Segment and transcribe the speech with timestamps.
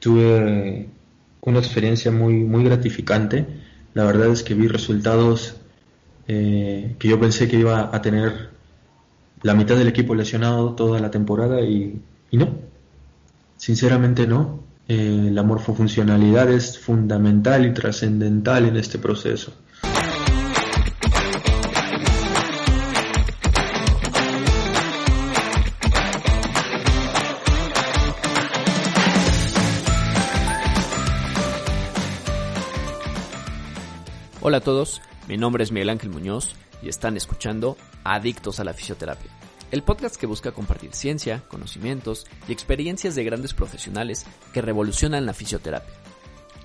[0.00, 0.88] Tuve
[1.42, 3.46] una experiencia muy, muy gratificante.
[3.94, 5.56] La verdad es que vi resultados
[6.26, 8.50] eh, que yo pensé que iba a tener
[9.42, 12.00] la mitad del equipo lesionado toda la temporada y,
[12.32, 12.48] no.
[13.56, 14.60] Sinceramente no.
[14.88, 19.52] Eh, la morfofuncionalidad es fundamental y trascendental en este proceso.
[34.42, 38.72] Hola a todos, mi nombre es Miguel Ángel Muñoz y están escuchando Adictos a la
[38.72, 39.30] Fisioterapia,
[39.70, 44.24] el podcast que busca compartir ciencia, conocimientos y experiencias de grandes profesionales
[44.54, 45.92] que revolucionan la fisioterapia.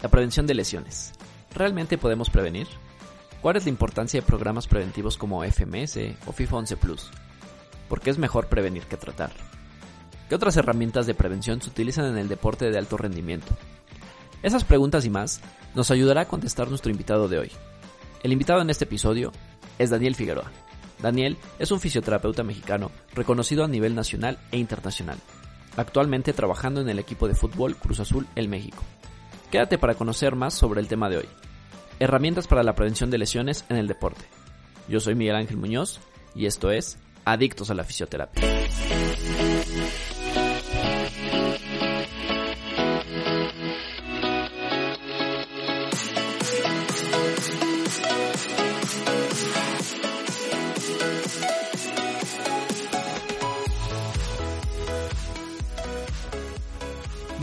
[0.02, 1.12] La prevención de lesiones.
[1.54, 2.68] ¿Realmente podemos prevenir?
[3.42, 7.12] ¿Cuál es la importancia de programas preventivos como FMS o FIFA 11 Plus?
[7.90, 9.32] ¿Por qué es mejor prevenir que tratar?
[10.30, 13.54] ¿Qué otras herramientas de prevención se utilizan en el deporte de alto rendimiento?
[14.46, 15.42] Esas preguntas y más
[15.74, 17.52] nos ayudará a contestar nuestro invitado de hoy.
[18.22, 19.32] El invitado en este episodio
[19.80, 20.52] es Daniel Figueroa.
[21.02, 25.18] Daniel es un fisioterapeuta mexicano reconocido a nivel nacional e internacional,
[25.78, 28.84] actualmente trabajando en el equipo de fútbol Cruz Azul El México.
[29.50, 31.30] Quédate para conocer más sobre el tema de hoy.
[32.00, 34.26] Herramientas para la prevención de lesiones en el deporte.
[34.88, 36.02] Yo soy Miguel Ángel Muñoz
[36.36, 38.44] y esto es Adictos a la Fisioterapia.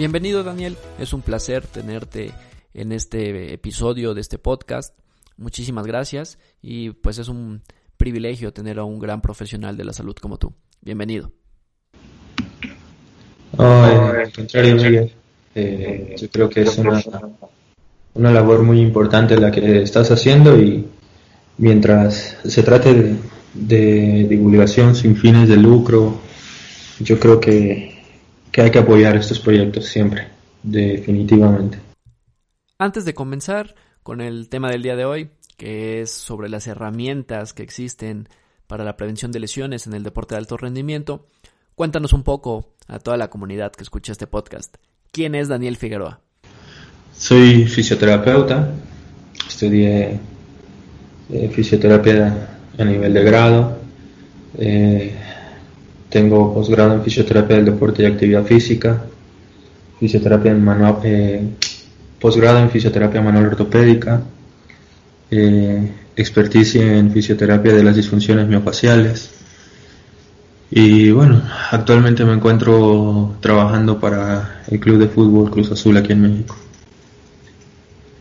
[0.02, 2.32] Bienvenido Daniel, es un placer tenerte
[2.74, 4.98] en este episodio de este podcast.
[5.36, 7.62] Muchísimas gracias y pues es un
[7.98, 10.52] privilegio tener a un gran profesional de la salud como tú.
[10.80, 11.30] Bienvenido.
[13.56, 15.12] Al contrario, Miguel.
[15.54, 17.00] Eh, yo creo que es una,
[18.14, 20.84] una labor muy importante la que estás haciendo y
[21.58, 23.18] mientras se trate
[23.54, 26.18] de divulgación sin fines de lucro,
[26.98, 27.91] yo creo que,
[28.52, 30.28] que hay que apoyar estos proyectos siempre,
[30.62, 31.78] definitivamente.
[32.78, 37.54] Antes de comenzar con el tema del día de hoy, que es sobre las herramientas
[37.54, 38.28] que existen
[38.66, 41.26] para la prevención de lesiones en el deporte de alto rendimiento,
[41.74, 44.76] cuéntanos un poco a toda la comunidad que escucha este podcast.
[45.10, 46.20] ¿Quién es Daniel Figueroa?
[47.16, 48.70] Soy fisioterapeuta,
[49.48, 50.18] estudié
[51.30, 52.48] eh, fisioterapia
[52.78, 53.78] a nivel de grado,
[54.58, 55.14] eh,
[56.12, 59.02] tengo posgrado en fisioterapia del deporte y actividad física,
[59.98, 61.42] fisioterapia en manual, eh,
[62.20, 64.22] posgrado en fisioterapia manual ortopédica,
[65.30, 69.30] eh, experticia en fisioterapia de las disfunciones miofaciales.
[70.70, 76.22] Y bueno, actualmente me encuentro trabajando para el Club de Fútbol Cruz Azul aquí en
[76.22, 76.56] México.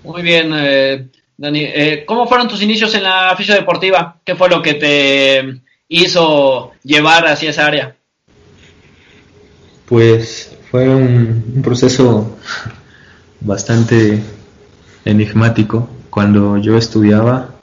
[0.03, 1.07] Muy bien, eh,
[1.37, 1.63] Dani.
[1.63, 4.17] Eh, ¿Cómo fueron tus inicios en la fisiodeportiva?
[4.23, 7.95] ¿Qué fue lo que te hizo llevar hacia esa área?
[9.85, 12.37] Pues fue un, proceso
[13.41, 14.21] bastante
[15.03, 15.89] enigmático.
[16.09, 17.55] Cuando yo estudiaba,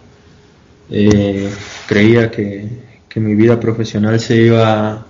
[0.91, 1.51] eh,
[1.87, 2.69] creía que,
[3.09, 5.07] que mi vida profesional se iba,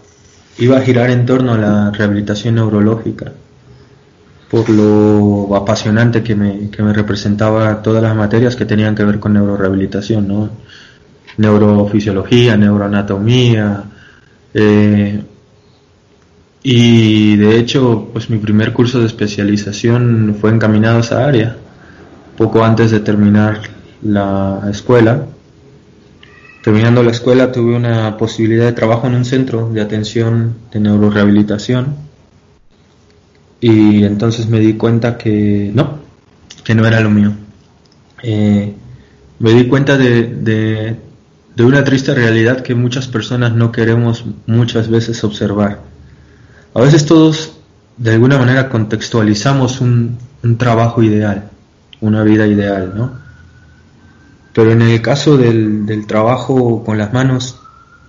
[0.59, 3.33] iba a girar en torno a la rehabilitación neurológica,
[4.49, 9.19] por lo apasionante que me, que me representaba todas las materias que tenían que ver
[9.19, 10.51] con neurorehabilitación, ¿no?
[11.39, 13.85] Neurofisiología, neuroanatomía,
[14.53, 15.23] eh,
[16.63, 21.57] y de hecho, pues mi primer curso de especialización fue encaminado a esa área,
[22.37, 23.63] poco antes de terminar
[24.03, 25.27] la escuela.
[26.63, 31.97] Terminando la escuela tuve una posibilidad de trabajo en un centro de atención de neurorehabilitación
[33.61, 36.01] y entonces me di cuenta que no,
[36.65, 37.33] que no era lo mío.
[38.23, 38.75] Eh,
[39.39, 40.97] me di cuenta de, de,
[41.59, 45.81] de una triste realidad que muchas personas no queremos muchas veces observar.
[46.73, 47.51] A veces todos
[47.97, 51.51] de alguna manera contextualizamos un, un trabajo ideal,
[52.01, 53.11] una vida ideal, ¿no?
[54.53, 57.59] Pero en el caso del, del, trabajo con las manos,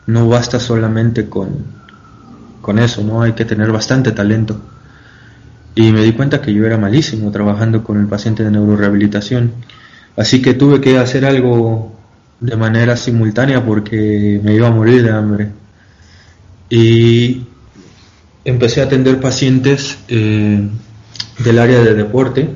[0.05, 1.49] no basta solamente con,
[2.61, 3.23] con eso, ¿no?
[3.23, 4.61] Hay que tener bastante talento.
[5.73, 9.53] y me di cuenta que yo era malísimo trabajando con el paciente de neurorehabilitación.
[10.15, 11.98] Así que tuve que hacer algo
[12.39, 15.49] de manera simultánea porque me iba a morir de hambre.
[16.69, 17.43] Y
[18.45, 20.67] empecé a atender pacientes eh,
[21.39, 22.49] del área de deporte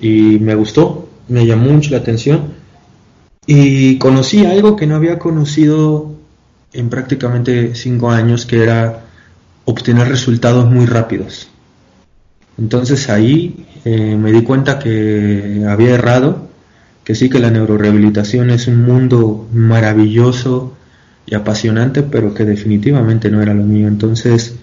[0.00, 2.54] y me gustó, me llamó mucho la atención
[3.46, 6.14] y conocí algo que no había conocido
[6.72, 9.04] en prácticamente cinco años, que era
[9.64, 11.48] obtener resultados muy rápidos.
[12.58, 16.47] Entonces ahí eh, me di cuenta que había errado,
[17.08, 20.76] que sí que la neurorehabilitación es un mundo maravilloso
[21.24, 23.88] y apasionante, pero que definitivamente no era lo mío.
[23.88, 24.56] Entonces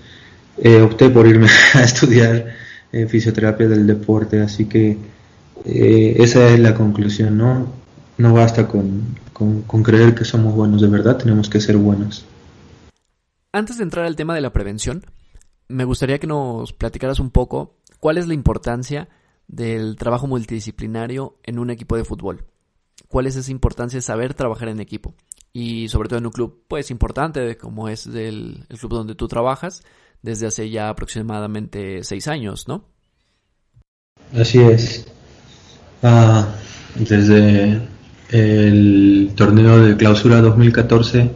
[0.59, 2.45] eh, opté por irme a estudiar
[2.91, 4.95] eh, fisioterapia del deporte, así que
[5.65, 7.65] esa es la conclusión, ¿no?
[8.19, 12.27] No basta con, con, creer que somos buenos de verdad, tenemos que ser buenos.
[13.53, 15.03] Antes de entrar al tema de la prevención,
[15.67, 19.07] me gustaría que nos platicaras un poco cuál es la importancia
[19.47, 22.45] del trabajo multidisciplinario en un equipo de fútbol.
[23.07, 25.13] ¿Cuál es esa importancia de saber trabajar en equipo?
[25.53, 29.83] Y sobre todo en un club, pues importante, como es el, club donde tú trabajas,
[30.21, 32.85] desde hace ya aproximadamente seis años, ¿no?
[34.33, 35.07] Así es.
[36.03, 36.55] Ah,
[36.95, 37.81] desde
[38.29, 41.31] el torneo de clausura 2014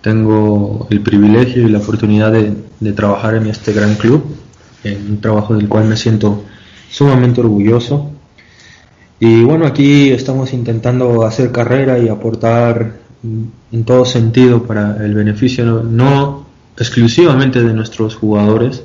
[0.00, 4.24] tengo el privilegio y la oportunidad de, de trabajar en este gran club,
[4.82, 6.44] en un trabajo del cual me siento
[6.94, 8.12] sumamente orgulloso.
[9.18, 12.98] Y bueno, aquí estamos intentando hacer carrera y aportar
[13.72, 16.46] en todo sentido para el beneficio no,
[16.76, 18.84] exclusivamente de nuestros jugadores,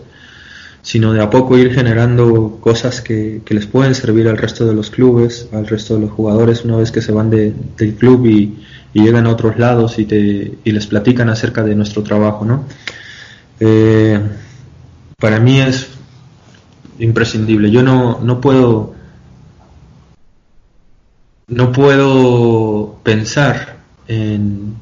[0.82, 4.90] sino de a poco ir generando cosas que, les pueden servir al resto de los
[4.90, 8.56] clubes, al resto de los jugadores una vez que se van del club y,
[8.92, 12.44] llegan a otros lados y, te, y les platican acerca de nuestro trabajo.
[12.44, 12.66] ¿no?
[13.60, 14.20] Eh,
[15.20, 15.89] para mí es
[17.00, 17.72] imprescindible.
[17.72, 18.94] Yo no, no puedo
[21.48, 24.76] no puedo pensar en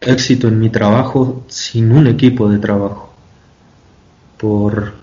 [0.00, 3.14] éxito en mi trabajo sin un equipo de trabajo.
[4.36, 4.94] Por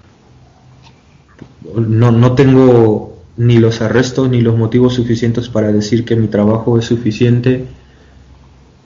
[1.75, 6.77] no, no tengo ni los arrestos ni los motivos suficientes para decir que mi trabajo
[6.77, 7.65] es suficiente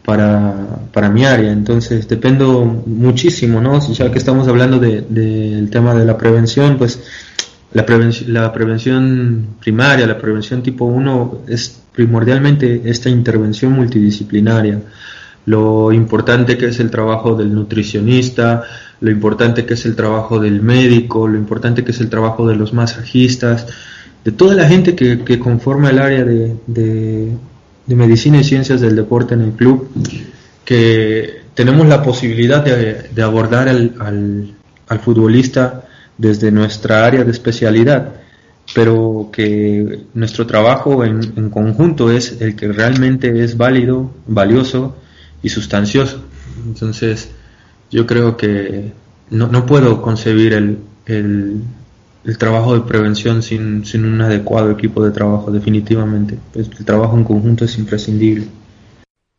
[0.07, 1.51] para, para mi área.
[1.51, 3.77] Entonces dependo muchísimo, ¿no?
[3.92, 7.04] Ya que estamos hablando del tema de la prevención, pues
[7.74, 14.80] la, prevención, la prevención primaria, la prevención tipo 1 es primordialmente esta intervención multidisciplinaria.
[15.45, 18.63] Lo importante que es el trabajo del nutricionista,
[19.01, 22.56] lo importante que es el trabajo del médico, lo importante que es el trabajo de
[22.56, 23.68] los masajistas,
[24.24, 27.33] de toda la gente que, conforma el área de,
[27.95, 29.89] medicina y ciencias del deporte en el club,
[30.66, 34.54] que tenemos la posibilidad de, abordar al,
[35.01, 35.86] futbolista
[36.18, 38.13] desde nuestra área de especialidad,
[38.74, 44.98] pero que nuestro trabajo en, en conjunto es el que realmente es válido, valioso
[45.42, 46.22] y sustancioso.
[46.66, 47.30] Entonces,
[47.89, 48.92] yo creo que
[49.30, 51.62] no, no puedo concebir el, el,
[52.38, 56.38] trabajo de prevención sin, sin, un adecuado equipo de trabajo, definitivamente.
[56.53, 58.47] El trabajo en conjunto es imprescindible.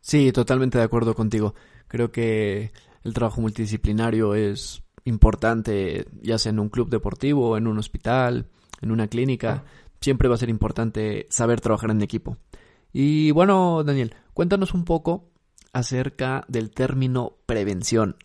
[0.01, 1.53] Sí, totalmente de acuerdo contigo.
[1.87, 2.71] Creo que
[3.03, 8.47] el trabajo multidisciplinario es importante, ya sea en un club deportivo, en un hospital,
[8.81, 9.65] en una clínica.
[10.01, 12.37] Siempre va a ser importante saber trabajar en equipo.
[12.93, 15.29] Y bueno, Daniel, cuéntanos un poco
[15.73, 18.15] acerca del término prevención.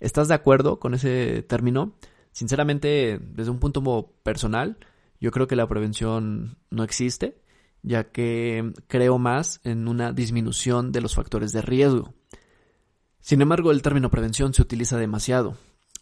[0.00, 1.92] ¿Estás de acuerdo con ese término?
[2.32, 4.78] Sinceramente, desde un punto personal,
[5.20, 7.36] yo creo que la prevención no existe,
[7.82, 12.14] ya que creo más en una disminución de los factores de riesgo.
[13.20, 15.56] Sin embargo, el término prevención se utiliza demasiado.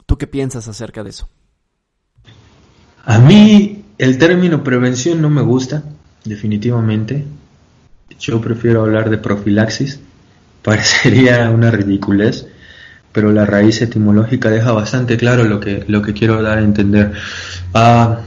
[0.06, 1.28] ¿Tú qué piensas acerca de eso?
[3.04, 5.82] A mí el término prevención no me gusta,
[6.24, 7.24] definitivamente.
[8.20, 10.00] Yo prefiero hablar de profilaxis.
[10.62, 12.46] Parecería una ridiculez
[13.18, 17.14] pero la raíz etimológica deja bastante claro lo que, lo que quiero dar a entender.
[17.74, 18.20] Ah,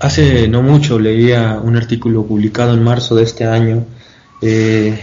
[0.00, 3.86] hace no mucho leía un artículo publicado en marzo de este año.
[4.42, 4.98] Eh,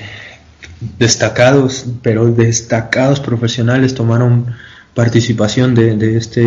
[1.00, 4.47] destacados, pero destacados profesionales tomaron
[4.93, 6.41] participación de, de, este,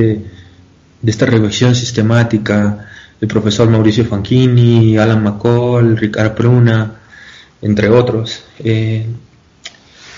[1.01, 2.87] de esta revisión sistemática.
[3.19, 6.97] El profesor Mauricio Fanchini, Alan McCall, Ricardo Pruna,
[7.63, 8.43] entre otros.
[8.59, 9.07] Eh,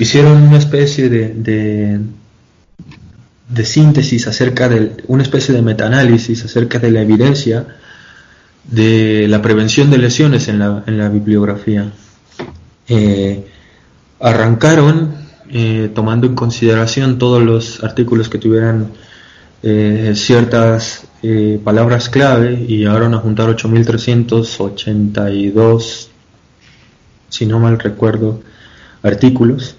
[0.00, 2.25] hicieron una especie de de
[3.64, 7.66] síntesis acerca de una especie de metaanálisis acerca de la evidencia
[8.70, 11.92] de la prevención de lesiones en la, en la bibliografía.
[12.88, 13.46] Eh,
[14.20, 15.14] arrancaron
[15.50, 18.90] eh, tomando en consideración todos los artículos que tuvieran
[19.62, 21.04] eh, ciertas
[21.64, 26.06] palabras clave y llegaron a juntar 8.382,
[27.28, 28.40] si no mal recuerdo,
[29.02, 29.74] artículos.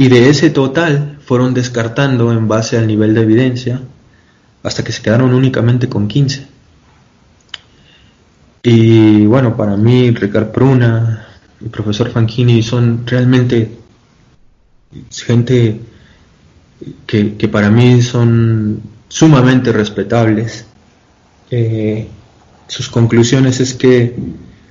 [0.00, 3.80] Y de ese total fueron descartando en base al nivel de evidencia
[4.62, 6.46] hasta que se quedaron únicamente con 15.
[8.62, 11.26] Y bueno, para mí, Ricard Pruna,
[11.60, 13.76] el profesor Fanchini son realmente
[15.10, 15.80] gente
[17.04, 20.64] que, para mí son sumamente respetables.
[21.50, 22.06] Eh,
[22.68, 24.14] sus conclusiones es que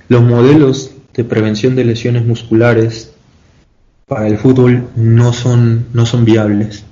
[0.08, 3.12] los modelos de prevención de lesiones musculares
[4.08, 6.82] para el fútbol no son, no son viables.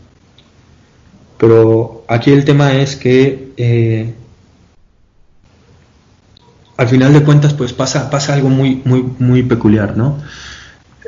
[1.38, 4.14] Pero aquí el tema es que eh,
[6.76, 10.18] al final de cuentas pues pasa, pasa algo muy, muy, muy peculiar, ¿no?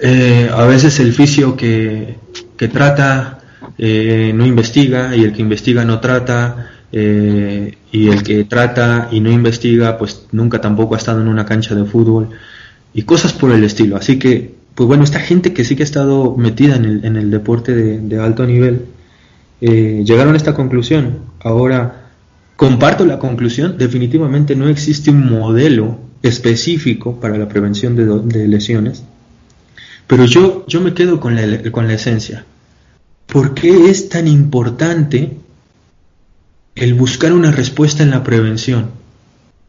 [0.00, 2.16] Eh, a veces el fisio que,
[2.56, 3.40] que trata
[3.76, 9.30] eh, no investiga y el que investiga no trata y el que trata y no
[9.30, 12.30] investiga pues nunca tampoco ha estado en una cancha de fútbol
[12.94, 13.96] y cosas por el estilo.
[13.96, 17.74] Así que, pues bueno, esta gente que sí que ha estado metida en el, deporte
[17.74, 18.86] de, de alto nivel
[19.60, 21.18] llegaron a esta conclusión.
[21.40, 22.08] Ahora,
[22.58, 29.04] Comparto la conclusión, definitivamente no existe un modelo específico para la prevención de, lesiones,
[30.08, 32.46] pero yo, yo me quedo con la, con la esencia.
[33.26, 35.36] ¿Por qué es tan importante
[36.74, 38.90] el buscar una respuesta en la prevención?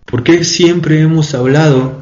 [0.06, 2.02] ¿Por qué siempre hemos hablado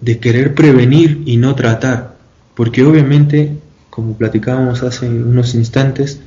[0.00, 2.16] de, querer prevenir y no tratar?
[2.54, 6.20] Porque obviamente, como platicábamos hace unos instantes,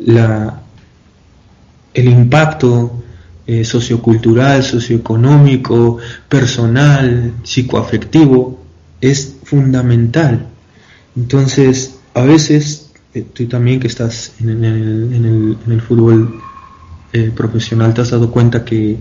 [0.00, 0.60] la,
[1.94, 3.02] el impacto
[3.46, 8.60] eh, sociocultural, socioeconómico, personal, psicoafectivo
[9.00, 10.46] es fundamental.
[11.16, 16.40] Entonces, a veces, eh, tú también que estás en, el, fútbol
[17.12, 18.96] eh, profesional, te has dado cuenta que,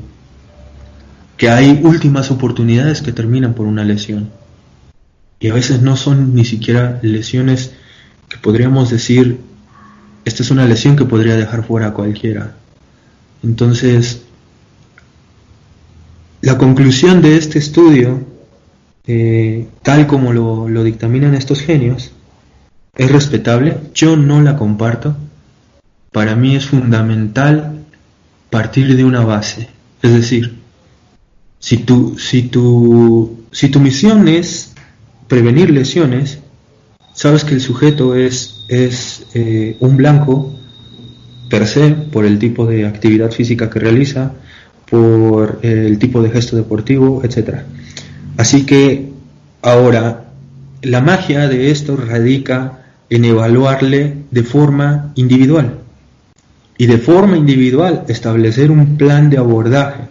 [1.40, 4.30] que hay últimas oportunidades que terminan por una lesión.
[5.40, 7.72] Y a veces no son ni siquiera lesiones
[8.28, 9.40] que podríamos decir,
[10.26, 12.58] esta es una lesión que podría dejar fuera a cualquiera.
[13.42, 14.24] Entonces,
[16.42, 18.22] la conclusión de este estudio,
[19.08, 22.12] eh, tal como lo, lo dictaminan estos genios,
[22.98, 25.16] es respetable, yo no la comparto.
[26.12, 27.86] Para mí es fundamental
[28.50, 29.70] partir de una base.
[30.02, 30.59] Es decir,
[31.60, 34.74] si tu, si tu, si tu misión es
[35.28, 36.40] prevenir lesiones,
[37.14, 40.56] sabes que el sujeto es, es eh, un blanco
[41.50, 44.34] per se, por el tipo de actividad física que realiza,
[44.90, 47.60] por el tipo de gesto deportivo, etc.
[48.38, 49.10] Así que
[49.62, 50.32] ahora,
[50.82, 55.80] la magia de esto radica en evaluarle de forma individual
[56.78, 60.04] y de forma individual establecer un plan de abordaje.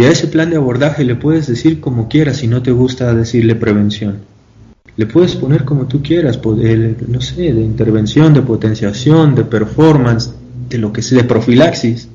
[0.00, 3.12] Y a ese plan de abordaje le puedes decir como quieras si no te gusta
[3.14, 4.20] decirle prevención.
[4.96, 10.32] Le puedes poner como tú quieras, no sé, de intervención, de potenciación, de performance,
[10.70, 12.08] de lo que es de profilaxis.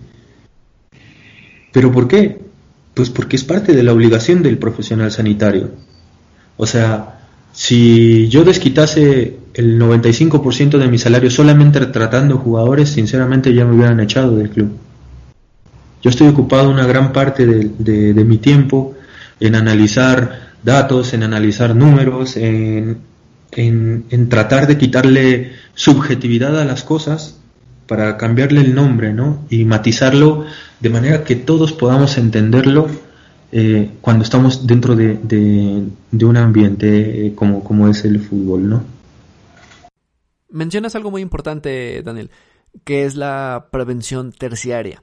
[1.72, 2.40] ¿Pero por qué?
[2.96, 5.70] Pues porque es parte de la obligación del profesional sanitario.
[6.58, 7.20] O sea,
[7.52, 14.00] si yo desquitase el 95% de mi salario solamente tratando jugadores, sinceramente ya me hubieran
[14.00, 14.72] echado del club.
[16.06, 18.94] Yo estoy ocupado una gran parte de, mi tiempo
[19.40, 23.02] en analizar datos, en analizar números, en,
[24.30, 27.40] tratar de quitarle subjetividad a las cosas
[27.88, 29.48] para cambiarle el nombre, ¿no?
[29.50, 30.46] Y matizarlo
[30.80, 32.88] de manera que todos podamos entenderlo
[33.52, 38.84] eh, cuando estamos dentro de, de, un ambiente eh, como, como es el fútbol, ¿no?
[40.52, 42.30] Mencionas algo muy importante, Daniel,
[42.84, 45.02] que es la prevención terciaria.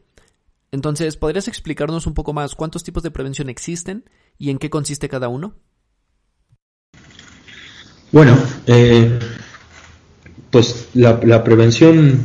[0.73, 4.05] Entonces, ¿podrías explicarnos un poco más cuántos tipos de prevención existen
[4.39, 5.55] y en qué consiste cada uno?
[8.11, 9.19] Bueno, eh,
[10.51, 12.21] pues la, prevención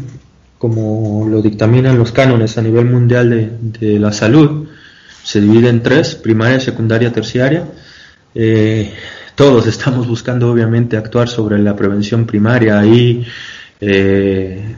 [0.57, 4.67] como lo dictaminan los cánones a nivel mundial de, la salud,
[5.23, 7.67] se divide en tres, primaria, secundaria, terciaria.
[8.33, 8.93] Eh,
[9.35, 13.25] todos estamos buscando obviamente actuar sobre la prevención primaria y
[13.81, 14.75] eh,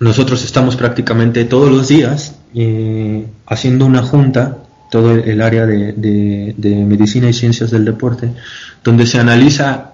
[0.00, 4.58] nosotros estamos prácticamente todos los días eh, haciendo una junta,
[4.90, 8.30] todo el, área de, medicina y ciencias del deporte,
[8.82, 9.92] donde se analiza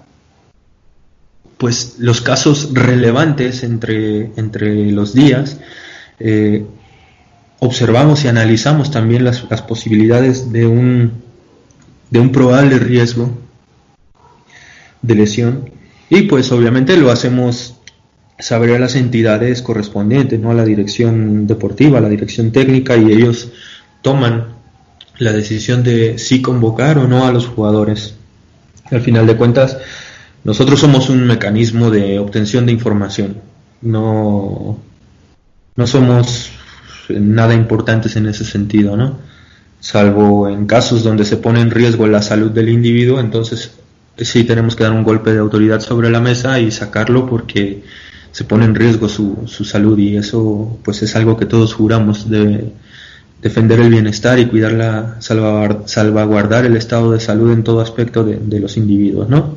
[1.57, 5.59] pues los casos relevantes entre, entre los días,
[6.19, 6.65] eh,
[7.59, 11.13] observamos y analizamos también las, posibilidades de un,
[12.09, 13.37] de un probable riesgo
[15.01, 15.69] de lesión.
[16.09, 17.76] Y pues obviamente lo hacemos
[18.39, 20.51] saber a las entidades correspondientes, ¿no?
[20.51, 23.51] a la dirección deportiva, a la dirección técnica, y ellos
[24.01, 24.57] toman
[25.17, 28.15] la decisión de si convocar o no a los jugadores.
[28.91, 29.77] Al final de cuentas,
[30.43, 33.41] nosotros somos un mecanismo de obtención de información.
[33.81, 34.79] No,
[35.75, 36.51] no somos
[37.09, 39.17] nada importantes en ese sentido, ¿no?
[39.79, 43.71] Salvo en casos donde se pone en riesgo la salud del individuo, entonces
[44.17, 47.83] sí tenemos que dar un golpe de autoridad sobre la mesa y sacarlo porque
[48.37, 52.29] se pone en riesgo su, su salud y eso pues es algo que todos juramos
[52.29, 52.71] de
[53.41, 58.35] defender el bienestar y cuidar la salvaguardar el estado de salud en todo aspecto de,
[58.35, 59.55] de los individuos, ¿no?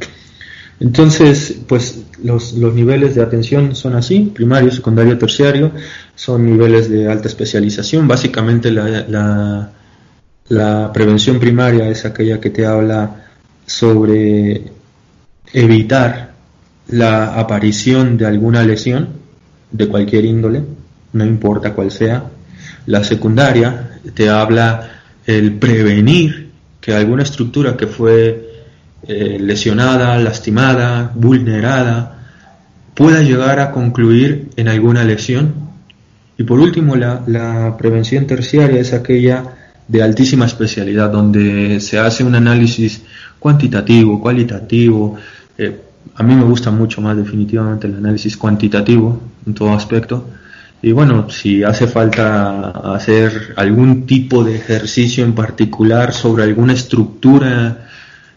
[0.81, 5.73] Entonces, pues los, los, niveles de atención son así, primario, secundario, terciario,
[6.15, 8.09] son niveles de alta especialización.
[8.09, 9.73] Básicamente la, la,
[10.49, 13.27] la prevención primaria es aquella que te habla
[13.67, 14.73] sobre
[15.53, 16.30] evitar
[16.91, 19.09] la aparición de alguna lesión
[19.71, 20.63] de cualquier índole,
[21.13, 22.25] no importa cuál sea.
[22.87, 24.91] La secundaria te habla
[25.27, 28.51] el prevenir que alguna estructura que fue
[29.07, 32.19] eh, lesionada, lastimada, vulnerada,
[32.95, 35.55] pueda llegar a concluir en alguna lesión.
[36.37, 39.45] Y por último, la, la prevención terciaria es aquella
[39.87, 43.03] de altísima especialidad, donde se hace un análisis
[43.39, 45.17] cuantitativo, cualitativo.
[45.59, 50.27] Eh, a mí me gusta mucho más definitivamente el análisis cuantitativo en todo aspecto.
[50.83, 57.89] Y bueno, si hace falta hacer algún tipo de ejercicio en particular sobre alguna estructura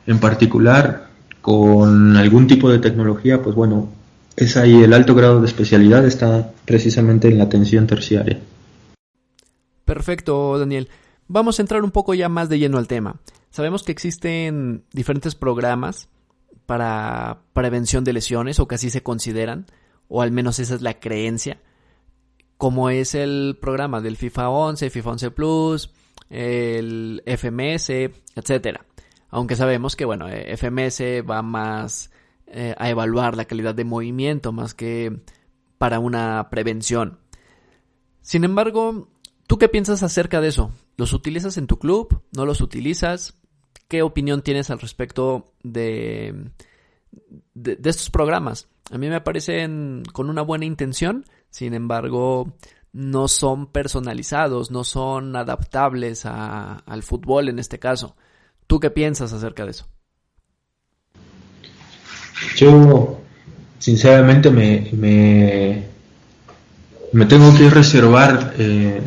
[0.05, 1.07] en particular
[1.41, 3.89] con algún tipo de tecnología, pues bueno,
[4.35, 8.39] es ahí el alto grado de especialidad está precisamente en la atención terciaria.
[9.85, 10.89] Perfecto, Daniel.
[11.27, 13.17] Vamos a entrar un poco ya más de lleno al tema.
[13.51, 16.09] Sabemos que existen diferentes programas
[16.65, 19.65] para prevención de lesiones, o que así se consideran,
[20.07, 21.61] o al menos esa es la creencia,
[22.57, 25.91] como es el programa del FIFA 11, FIFA 11 Plus,
[26.29, 27.89] el FMS,
[28.35, 28.85] etcétera
[29.33, 32.11] aunque sabemos que, bueno, eh, FMS va más
[32.45, 35.21] eh, a evaluar la calidad de movimiento más que
[35.79, 37.17] para una prevención.
[38.21, 39.09] Sin embargo,
[39.47, 40.71] ¿tú qué piensas acerca de eso?
[40.97, 42.21] ¿Los utilizas en tu club?
[42.31, 43.33] ¿No los utilizas?
[43.93, 46.33] ¿Qué opinión tienes al respecto de,
[47.53, 48.67] de, estos programas?
[48.89, 52.55] A mí me parecen con una buena intención, sin embargo,
[52.91, 58.15] no son personalizados, no son adaptables al fútbol en este caso.
[58.65, 59.85] ¿Tú qué piensas acerca de eso?
[62.55, 63.21] Yo,
[63.77, 65.83] sinceramente, me, me,
[67.11, 69.01] me tengo que reservar eh,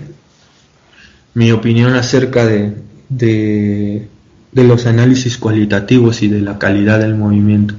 [1.34, 2.72] mi opinión acerca de,
[3.08, 4.10] de,
[4.56, 7.74] de, los análisis cualitativos y de la calidad del movimiento.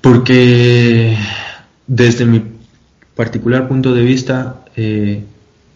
[0.00, 1.16] Porque
[1.86, 2.42] desde mi
[3.14, 5.24] particular punto de vista eh,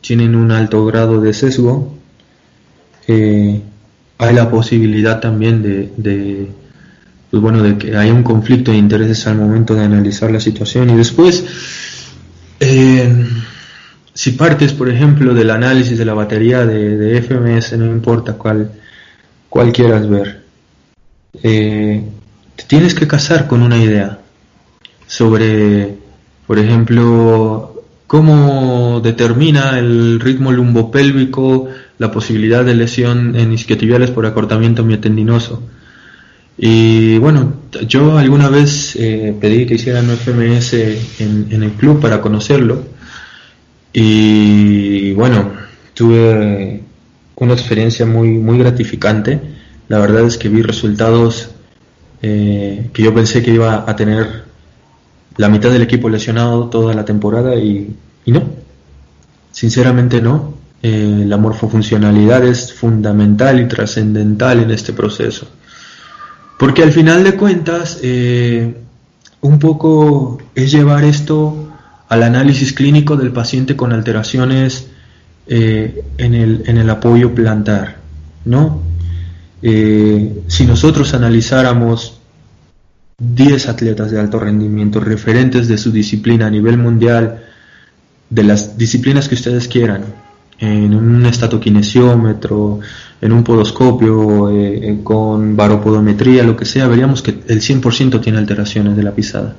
[0.01, 1.97] tienen un alto grado de sesgo.
[3.07, 3.63] Eh,
[4.19, 6.49] hay la posibilidad también de,
[7.31, 10.91] pues bueno, de que haya un conflicto de intereses al momento de analizar la situación
[10.91, 11.45] y después,
[12.61, 13.27] eh,
[14.13, 18.73] si partes, por ejemplo, del análisis de la batería de, FMS, no importa cuál,
[19.51, 20.45] cuál quieras ver,
[21.43, 22.03] eh,
[22.57, 24.21] te tienes que casar con una idea
[25.07, 25.97] sobre,
[26.47, 34.85] por ejemplo, cómo determina el ritmo lumbopélvico la posibilidad de lesión en isquiotibiales por acortamiento
[34.85, 35.63] miotendinoso.
[36.57, 37.55] Y bueno,
[37.87, 40.75] yo alguna vez eh, pedí que hicieran un FMS
[41.21, 42.85] en, el club para conocerlo.
[43.93, 45.53] Y bueno,
[45.95, 46.83] tuve
[47.41, 49.41] una experiencia muy, muy gratificante.
[49.89, 51.51] La verdad es que vi resultados
[52.23, 54.45] eh, que yo pensé que iba a tener
[55.37, 58.43] la mitad del equipo lesionado toda la temporada y, no.
[59.51, 60.55] Sinceramente no.
[60.83, 65.47] Eh, la morfofuncionalidad es fundamental y trascendental en este proceso.
[66.59, 68.75] Porque al final de cuentas, eh,
[69.41, 71.73] un poco es llevar esto
[72.09, 74.90] al análisis clínico del paciente con alteraciones
[75.47, 77.97] eh, en, el, en, el, apoyo plantar.
[78.45, 78.89] ¿no?
[79.63, 82.19] si nosotros analizáramos
[83.19, 87.45] 10 atletas de alto rendimiento referentes de su disciplina a nivel mundial,
[88.31, 90.05] de las disciplinas que ustedes quieran,
[90.59, 92.81] en un estatoquinesiómetro,
[93.21, 98.39] en un podoscopio, eh, eh, con baropodometría, lo que sea, veríamos que el 100% tiene
[98.39, 99.57] alteraciones de la pisada.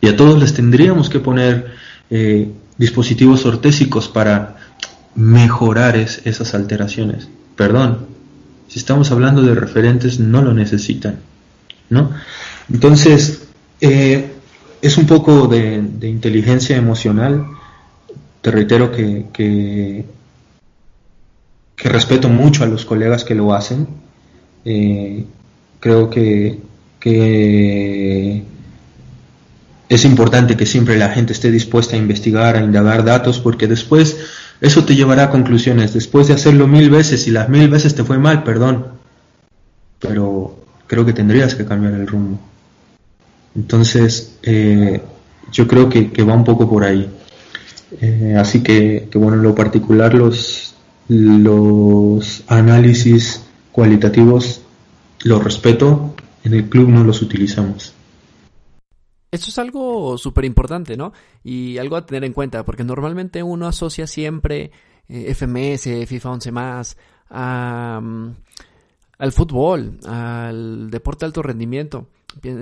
[0.00, 1.72] Y a todos les tendríamos que poner
[2.10, 4.56] eh, dispositivos ortésicos para
[5.14, 7.28] mejorar esas alteraciones.
[7.56, 8.06] Perdón,
[8.68, 11.18] si estamos hablando de referentes, no lo necesitan.
[11.90, 12.10] ¿no?
[12.72, 13.48] Entonces,
[13.80, 17.46] es un poco de, inteligencia emocional.
[18.40, 20.04] Te reitero que, que,
[21.76, 23.86] que respeto mucho a los colegas que lo hacen.
[24.64, 25.24] Eh,
[25.80, 26.58] creo que,
[26.98, 28.44] que
[29.88, 34.16] es importante que siempre la gente esté dispuesta a investigar, a indagar datos, porque después
[34.60, 35.94] eso te llevará a conclusiones.
[35.94, 38.86] Después de hacerlo mil veces y las mil veces te fue mal, perdón,
[39.98, 42.38] pero creo que tendrías que cambiar el rumbo.
[43.54, 45.00] Entonces, eh,
[45.50, 47.08] yo creo que, va un poco por ahí.
[48.00, 50.74] Eh, así que, que, bueno, en lo particular, los,
[51.08, 53.42] los análisis
[53.72, 54.62] cualitativos
[55.24, 57.94] los respeto, en el club no los utilizamos.
[59.30, 61.12] Esto es algo súper importante, ¿no?
[61.44, 64.72] Y algo a tener en cuenta, porque normalmente uno asocia siempre
[65.08, 66.96] eh, FMS, FIFA 11 más,
[67.30, 68.34] um,
[69.18, 72.08] al fútbol, al deporte de alto rendimiento.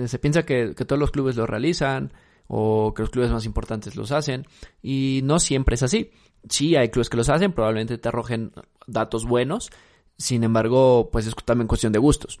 [0.07, 2.11] Se piensa que, que, todos los clubes lo realizan
[2.47, 4.47] o que los clubes más importantes los hacen
[4.81, 6.11] y no siempre es así.
[6.49, 8.51] Sí hay clubes que los hacen, probablemente te arrojen
[8.87, 9.69] datos buenos,
[10.17, 12.39] sin embargo, pues es también cuestión de gustos.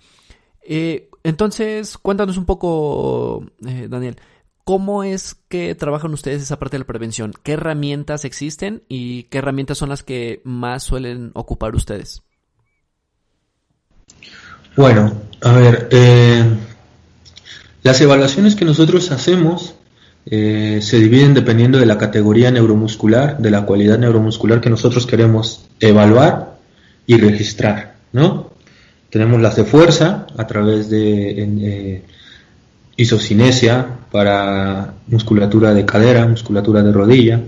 [0.67, 4.17] Eh, entonces, cuéntanos un poco, eh, Daniel,
[4.63, 7.33] ¿cómo es que trabajan ustedes esa parte de la prevención?
[7.43, 12.23] ¿Qué herramientas existen y qué herramientas son las que más suelen ocupar ustedes?
[14.75, 16.43] Bueno, a ver, eh,
[17.83, 19.75] las evaluaciones que nosotros hacemos
[20.25, 25.67] eh, se dividen dependiendo de la categoría neuromuscular, de la cualidad neuromuscular que nosotros queremos
[25.79, 26.57] evaluar
[27.07, 28.51] y registrar, ¿no?
[29.09, 32.01] Tenemos las de fuerza a través de eh,
[32.95, 37.41] isocinesia para musculatura de cadera, musculatura de rodilla.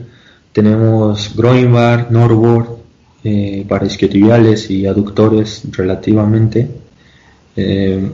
[0.54, 2.82] Tenemos groin bar, norboard
[3.24, 6.67] eh, para isquiotibiales y aductores relativamente.
[7.56, 8.10] Eh,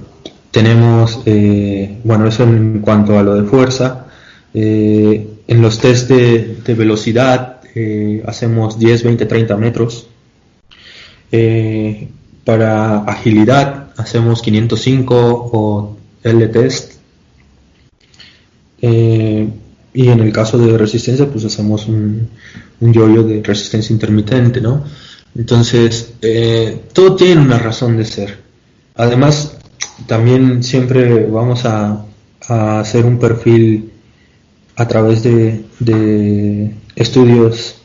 [0.51, 4.05] tenemos, eh, bueno, eso en cuanto a lo de fuerza.
[4.53, 7.61] En los test de, velocidad
[8.25, 10.07] hacemos 10, 20, 30 metros.
[12.47, 16.93] Para agilidad hacemos 505 o L-test.
[18.81, 22.29] y en el caso de resistencia, pues hacemos un,
[22.79, 24.85] un yoyo de resistencia intermitente, ¿no?
[25.35, 26.13] Entonces,
[26.93, 28.39] todo tiene una razón de ser.
[28.95, 29.57] Además,
[30.05, 32.05] también siempre vamos a,
[32.47, 33.91] a hacer un perfil
[34.77, 37.75] a través de, de estudios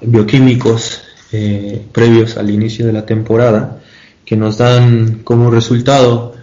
[0.00, 3.80] bioquímicos eh, previos al inicio de la temporada
[4.26, 6.34] que nos dan como resultado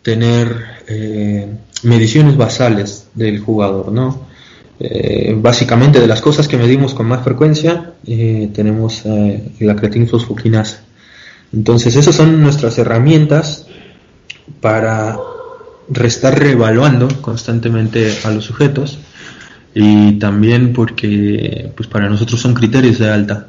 [0.00, 0.56] tener
[0.88, 1.48] eh,
[1.82, 4.26] mediciones basales del jugador, ¿no?
[4.78, 10.84] Eh, básicamente de las cosas que medimos con más frecuencia eh, tenemos la creatina fosfoquinasa.
[11.52, 13.66] Entonces esas son nuestras herramientas
[14.60, 15.18] para
[15.88, 18.98] restar reevaluando constantemente a los sujetos
[19.74, 23.48] y también porque pues para nosotros son criterios de alta.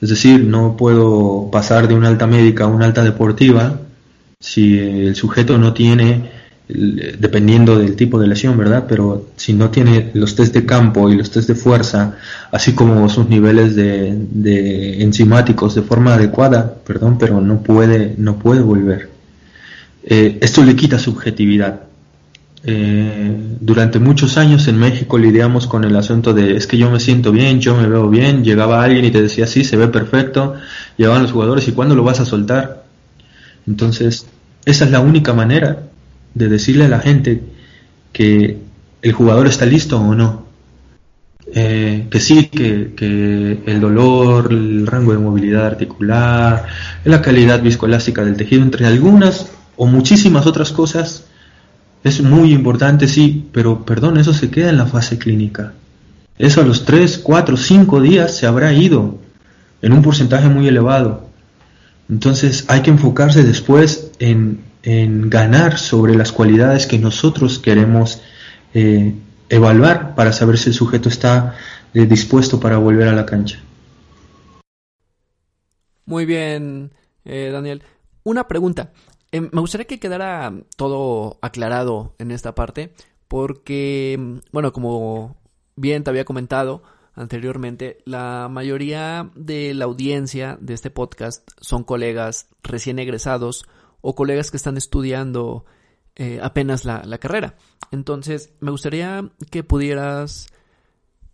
[0.00, 3.80] Es decir, no puedo pasar de una alta médica a una alta deportiva
[4.40, 6.30] si el sujeto no tiene,
[6.68, 8.84] dependiendo del tipo de lesión, ¿verdad?
[8.88, 12.16] Pero si no tiene los test de campo y los test de fuerza,
[12.52, 18.38] así como sus niveles de, de enzimáticos de forma adecuada, perdón, pero no puede, no
[18.38, 19.08] puede volver.
[20.04, 21.87] Eh, esto le quita subjetividad.
[22.64, 26.98] Eh, durante muchos años en México lidiamos con el asunto de es que yo me
[26.98, 30.54] siento bien, yo me veo bien, llegaba alguien y te decía sí, se ve perfecto,
[30.96, 32.84] llegaban los jugadores y ¿cuándo lo vas a soltar?
[33.66, 34.26] Entonces,
[34.64, 35.84] esa es la única manera
[36.34, 37.42] de decirle a la gente
[38.12, 38.58] que
[39.02, 40.48] el jugador está listo o no.
[41.54, 46.66] Eh, que sí, que, que, el dolor, el rango de movilidad articular,
[47.04, 51.27] la calidad viscoelástica del tejido, entre algunas o muchísimas otras cosas,
[52.08, 55.72] es muy importante, sí, pero perdón, eso se queda en la fase clínica.
[56.38, 59.18] Eso a los 3, 4, 5 días se habrá ido
[59.82, 61.28] en un porcentaje muy elevado.
[62.08, 64.66] Entonces hay que enfocarse después en,
[65.28, 68.22] ganar sobre las cualidades que nosotros queremos
[68.72, 69.12] eh,
[69.50, 71.56] evaluar para saber si el sujeto está
[71.92, 73.60] eh, dispuesto para volver a la cancha.
[76.06, 76.90] Muy bien,
[77.26, 77.82] eh, Daniel.
[78.22, 78.92] Una pregunta.
[79.32, 82.94] Eh, me gustaría que quedara todo aclarado en esta parte,
[83.28, 85.36] porque, bueno, como
[85.76, 86.82] bien te había comentado
[87.14, 93.66] anteriormente, la mayoría de la audiencia de este podcast son colegas recién egresados
[94.00, 95.64] o colegas que están estudiando
[96.14, 97.56] eh, apenas la, la carrera.
[97.90, 100.46] Entonces, me gustaría que pudieras,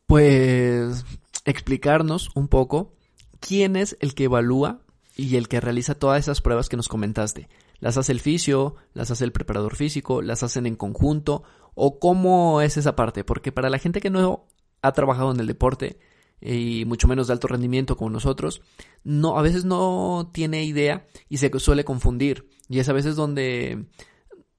[0.06, 1.04] pues,
[1.44, 2.94] explicarnos un poco
[3.40, 4.80] quién es el que evalúa
[5.16, 7.48] y el que realiza todas esas pruebas que nos comentaste.
[7.80, 12.60] Las hace el fisio, las hace el preparador físico, las hacen en conjunto ¿O cómo
[12.60, 13.24] es esa parte?
[13.24, 14.46] Porque para la gente que no
[14.82, 15.98] ha trabajado en el deporte,
[16.40, 18.62] y mucho menos de alto rendimiento como nosotros,
[19.02, 22.48] no, a veces no tiene idea y se suele confundir.
[22.68, 23.86] Y es a veces donde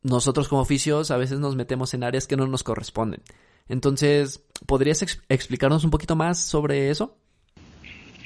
[0.02, 3.22] nosotros como oficios a veces nos metemos en áreas que no nos corresponden.
[3.68, 7.18] Entonces, ¿podrías explicarnos un poquito más sobre eso?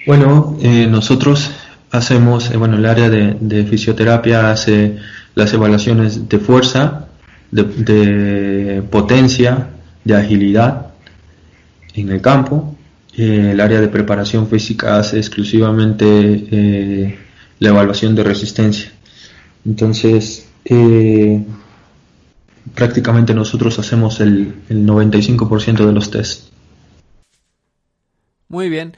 [0.07, 1.51] Bueno, eh, nosotros
[1.91, 4.97] hacemos, eh, bueno, el área de, fisioterapia hace
[5.35, 7.07] las evaluaciones de fuerza,
[7.51, 9.69] de, potencia,
[10.03, 10.87] de agilidad
[11.93, 12.75] en el campo.
[13.17, 17.17] Eh, el área de preparación física hace exclusivamente
[17.59, 18.91] la evaluación de resistencia.
[19.65, 20.47] Entonces,
[22.75, 26.49] prácticamente nosotros hacemos el, el 95% de los test.
[28.47, 28.95] Muy bien.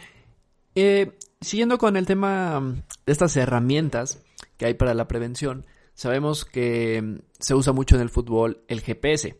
[1.41, 2.61] Siguiendo con el tema
[3.05, 4.23] de estas herramientas
[4.57, 9.39] que hay para la prevención, sabemos que se usa mucho en el fútbol el GPS.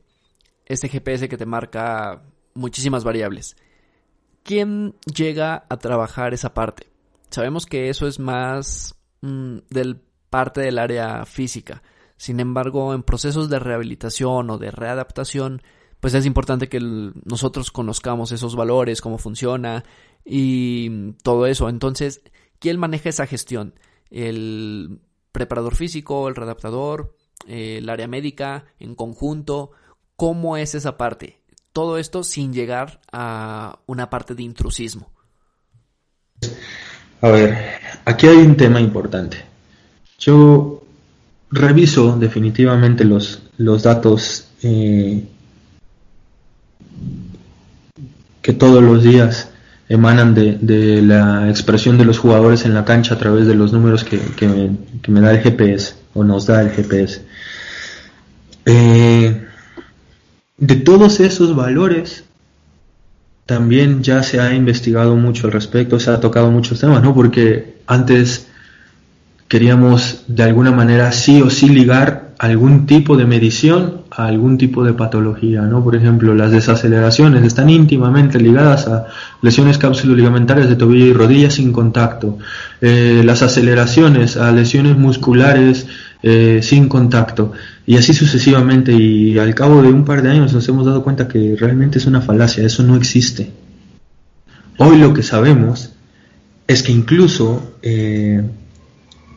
[0.66, 2.24] Este GPS que te marca
[2.56, 3.56] muchísimas variables.
[4.44, 6.92] ¿Quién llega a trabajar esa parte?
[7.30, 11.84] Sabemos que eso es más mm, del parte del área física.
[12.18, 15.62] Sin embargo, en procesos de rehabilitación o de readaptación,
[16.02, 19.86] pues es importante que nosotros conozcamos esos valores, cómo funciona
[20.26, 21.70] y todo eso.
[21.70, 22.22] Entonces,
[22.60, 23.76] ¿quién maneja esa gestión?
[24.10, 25.00] El
[25.32, 27.16] preparador físico, el readaptador,
[27.48, 29.72] el área médica, en conjunto.
[30.16, 31.40] ¿Cómo es esa parte?
[31.72, 35.12] Todo esto sin llegar a una parte de intrusismo.
[37.22, 37.58] A ver,
[38.06, 39.38] aquí hay un tema importante.
[40.18, 40.82] Yo
[41.52, 45.24] reviso definitivamente los, los datos eh,
[48.42, 49.50] que todos los días
[49.90, 54.04] emanan de, la expresión de los jugadores en la cancha a través de los números
[54.04, 54.20] que,
[55.08, 57.22] me, da el GPS o nos da el GPS.
[58.66, 59.48] Eh,
[60.58, 62.24] de todos esos valores,
[63.46, 67.14] también ya se ha investigado mucho al respecto, se ha tocado muchos temas, ¿no?
[67.14, 68.48] Porque antes
[69.50, 74.84] queríamos de alguna manera sí o sí ligar algún tipo de medición a algún tipo
[74.84, 75.82] de patología, ¿no?
[75.84, 79.08] Por ejemplo, las desaceleraciones están íntimamente ligadas a
[79.41, 82.38] lesiones ligamentarias de tobillo y rodilla sin contacto.
[82.82, 85.88] Eh, las aceleraciones a lesiones musculares
[86.24, 87.54] eh, sin contacto.
[87.86, 88.91] Y así sucesivamente.
[88.91, 92.06] Y al cabo de un par de años nos hemos dado cuenta que realmente es
[92.06, 93.50] una falacia, eso no existe.
[94.78, 95.93] Hoy lo que sabemos
[96.67, 98.41] es que incluso eh,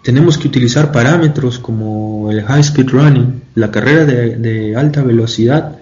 [0.03, 5.79] tenemos que utilizar parámetros como el high speed running, la carrera de, alta velocidad,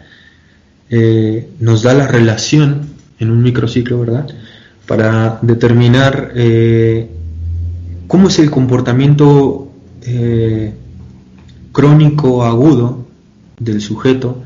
[0.91, 4.29] eh, nos da la relación en un microciclo, ¿verdad?
[4.87, 7.09] Para determinar eh,
[8.07, 10.75] cómo es el comportamiento eh,
[11.73, 13.07] crónico agudo
[13.59, 14.43] del sujeto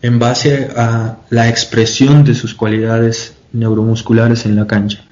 [0.00, 5.04] en base a la expresión de sus cualidades neuromusculares en la cancha.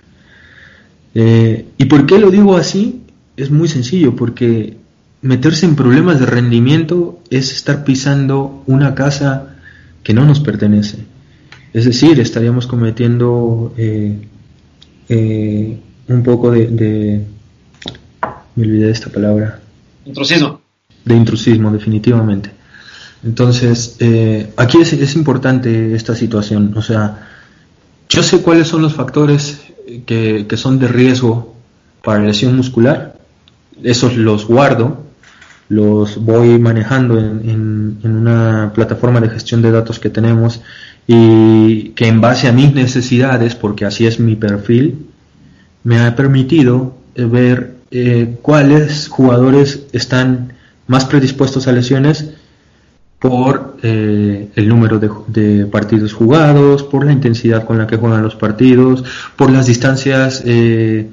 [1.12, 3.00] ¿Y por qué lo digo así?
[3.42, 4.76] es muy sencillo porque
[5.22, 9.56] meterse en problemas de rendimiento es estar pisando una casa
[10.02, 10.98] que no nos pertenece.
[11.72, 14.18] Es decir, estaríamos cometiendo eh,
[15.08, 15.78] eh,
[16.08, 17.24] un poco de,
[18.56, 19.60] Me olvidé de esta palabra.
[20.04, 20.60] Intrusismo.
[21.04, 22.50] De intrusismo, definitivamente.
[23.22, 26.72] Entonces, eh, aquí es, es, importante esta situación.
[26.76, 27.28] O sea,
[28.08, 29.60] yo sé cuáles son los factores
[30.06, 31.54] que, que son de riesgo
[32.02, 33.20] para lesión muscular
[33.82, 34.98] esos los guardo,
[35.70, 40.60] los voy manejando en, una plataforma de gestión de datos que tenemos
[41.06, 45.06] y que en base a mis necesidades, porque así es mi perfil,
[45.84, 50.52] me ha permitido eh, ver eh, cuáles jugadores están
[50.88, 52.30] más predispuestos a lesiones
[53.20, 58.22] por eh, el número de, de, partidos jugados, por la intensidad con la que juegan
[58.22, 59.04] los partidos,
[59.36, 61.10] por las distancias eh,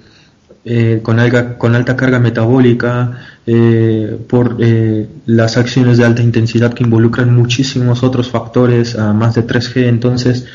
[1.01, 1.17] con,
[1.57, 8.03] con, alta carga metabólica, eh, por eh, las acciones de alta intensidad que involucran muchísimos
[8.03, 9.87] otros factores, a más de 3G.
[9.87, 10.45] Entonces,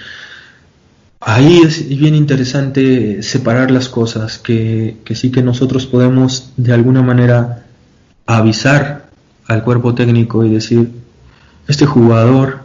[1.20, 7.00] ahí es bien interesante separar las cosas, que, que sí que nosotros podemos de alguna
[7.00, 7.64] manera
[8.26, 9.08] avisar
[9.46, 10.90] al cuerpo técnico y decir,
[11.68, 12.60] este jugador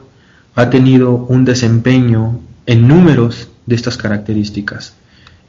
[0.55, 4.95] ha tenido un desempeño en números de estas características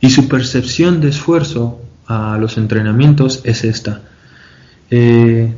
[0.01, 4.01] y su percepción de esfuerzo a los entrenamientos es esta.
[4.91, 5.53] Eh,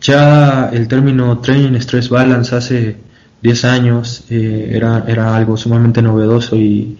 [0.00, 2.96] ya el término Training Stress Balance hace
[3.42, 6.96] 10 años eh, era, era algo sumamente novedoso y,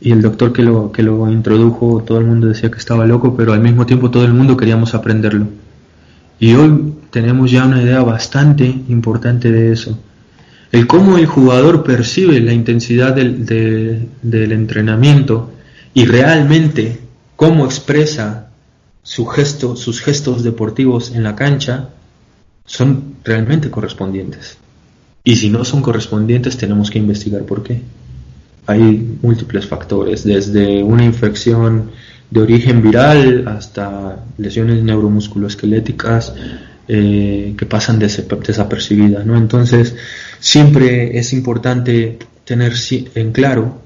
[0.00, 3.36] y, el doctor que lo, que lo introdujo, todo el mundo decía que estaba loco,
[3.36, 5.46] pero al mismo tiempo todo el mundo queríamos aprenderlo.
[6.40, 9.98] Y hoy tenemos ya una idea bastante importante de eso.
[10.72, 13.46] el cómo el jugador percibe la intensidad del,
[14.22, 15.52] del entrenamiento
[15.94, 17.09] y realmente
[17.40, 18.50] cómo expresa
[19.02, 21.88] su gesto, sus gestos deportivos en la cancha
[22.66, 24.58] son realmente correspondientes.
[25.24, 27.80] Y si no son correspondientes tenemos que investigar por qué.
[28.66, 31.92] Hay múltiples factores, desde una infección
[32.30, 36.34] de origen viral hasta lesiones neuromusculoesqueléticas
[36.88, 39.24] eh, que pasan desapercibidas.
[39.24, 39.38] ¿no?
[39.38, 39.96] Entonces,
[40.40, 42.74] siempre es importante tener
[43.14, 43.80] en claro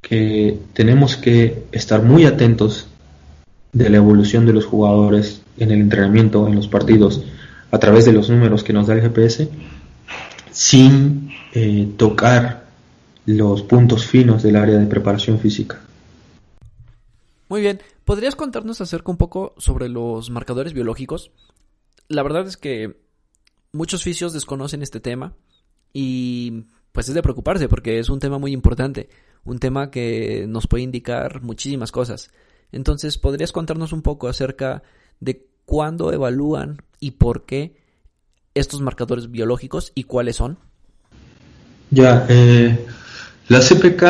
[0.00, 2.88] que tenemos que estar muy atentos
[3.72, 7.22] de la evolución de los jugadores en el entrenamiento, en los partidos,
[7.70, 9.48] a través de los números que nos da el GPS,
[10.50, 12.66] sin eh, tocar
[13.26, 15.80] los puntos finos del área de preparación física.
[17.48, 21.30] Muy bien, ¿podrías contarnos acerca un poco sobre los marcadores biológicos?
[22.08, 23.00] La verdad es que
[23.72, 25.34] muchos fisios desconocen este tema
[25.92, 29.08] y pues es de preocuparse porque es un tema muy importante,
[29.44, 32.30] un tema que nos puede indicar muchísimas cosas.
[32.72, 34.82] Entonces, ¿podrías contarnos un poco acerca
[35.18, 37.76] de cuándo evalúan y por qué
[38.54, 40.58] estos marcadores biológicos y cuáles son?
[41.90, 42.86] Ya, eh,
[43.48, 44.02] la CPK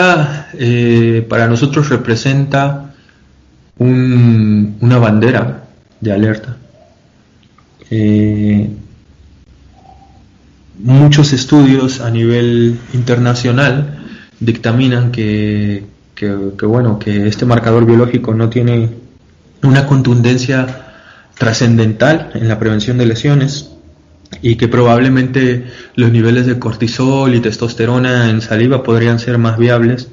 [0.55, 2.95] eh, para nosotros representa
[3.79, 5.65] una bandera
[6.01, 6.57] de alerta.
[7.91, 8.71] Eh,
[10.79, 14.00] muchos estudios a nivel internacional
[14.41, 15.85] dictaminan que,
[16.63, 18.89] bueno que este marcador biológico no tiene
[19.63, 20.87] una contundencia
[21.39, 23.71] trascendental en la prevención de lesiones
[24.43, 30.09] y que probablemente los niveles de cortisol y testosterona en saliva podrían ser más viables,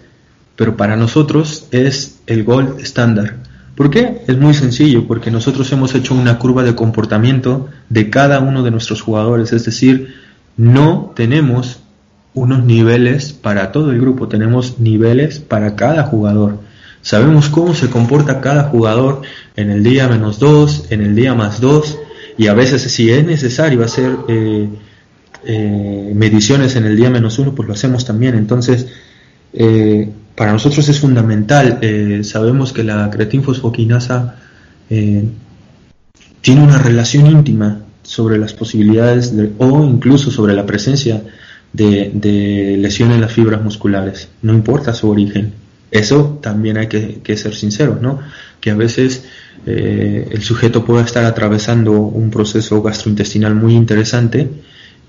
[0.55, 3.35] pero para nosotros es el gold estándar.
[3.75, 4.23] ¿Por qué?
[4.27, 8.71] Es muy sencillo, porque nosotros hemos hecho una curva de comportamiento de cada uno de
[8.71, 10.15] nuestros jugadores, es decir,
[10.57, 11.81] no tenemos
[12.37, 16.59] unos niveles para todo el grupo, tenemos niveles para cada jugador.
[17.01, 19.21] Sabemos cómo se comporta cada jugador
[19.55, 21.97] en el día menos 2, en el día más 2,
[22.37, 24.69] y a veces si es necesario hacer eh,
[25.45, 28.35] eh, mediciones en el día menos 1, pues lo hacemos también.
[28.35, 28.87] Entonces,
[29.53, 31.79] eh, para nosotros es fundamental.
[31.81, 34.35] Eh, sabemos que la creatinfosfoquinasa
[34.89, 35.27] eh,
[36.41, 41.23] tiene una relación íntima sobre las posibilidades o incluso sobre la presencia
[41.85, 45.53] de, lesión en las fibras musculares, no importa su origen.
[45.91, 48.19] Eso también hay que, ser sincero, ¿no?
[48.59, 49.25] Que a veces
[49.65, 54.49] eh, el sujeto pueda estar atravesando un proceso gastrointestinal muy interesante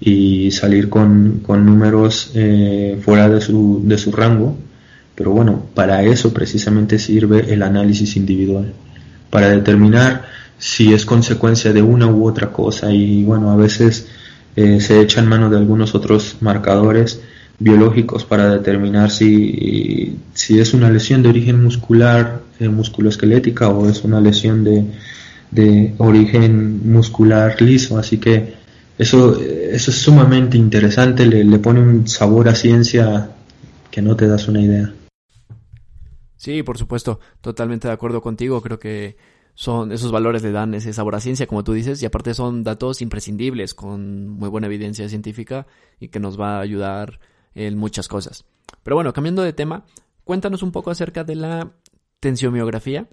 [0.00, 2.32] y salir con, números
[3.00, 4.56] fuera de su, de su rango
[5.18, 8.72] pero bueno, para eso precisamente sirve el análisis individual,
[9.30, 10.26] para determinar
[10.58, 14.06] si es consecuencia de una u otra cosa y bueno, a veces
[14.58, 17.22] eh, se echan mano de algunos otros marcadores
[17.60, 24.02] biológicos para determinar si, si es una lesión de origen muscular, eh, musculoesquelética o es
[24.02, 24.84] una lesión de,
[25.52, 27.98] de origen muscular liso.
[27.98, 28.54] Así que
[28.98, 33.30] eso, eso es sumamente interesante, le, le pone un sabor a ciencia
[33.92, 34.92] que no te das una idea.
[36.36, 38.60] Sí, por supuesto, totalmente de acuerdo contigo.
[38.60, 39.16] Creo que
[39.58, 42.62] son esos valores le dan ese sabor a ciencia, como tú dices, y aparte son
[42.62, 45.66] datos imprescindibles con muy buena evidencia científica
[45.98, 47.18] y que nos va a ayudar
[47.56, 48.44] en muchas cosas.
[48.84, 49.84] Pero bueno, cambiando de tema,
[50.22, 51.72] cuéntanos un poco acerca de la
[52.20, 53.08] tensiomiografía,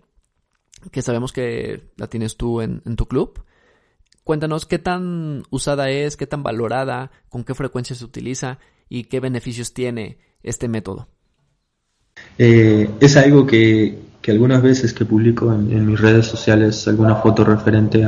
[0.92, 3.44] que sabemos que la tienes tú en, en tu club.
[4.24, 9.20] Cuéntanos qué tan usada es, qué tan valorada, con qué frecuencia se utiliza y qué
[9.20, 11.08] beneficios tiene este método.
[12.38, 13.98] Eh, es algo que,
[14.32, 18.06] algunas veces que publico en, mis redes sociales, alguna foto referente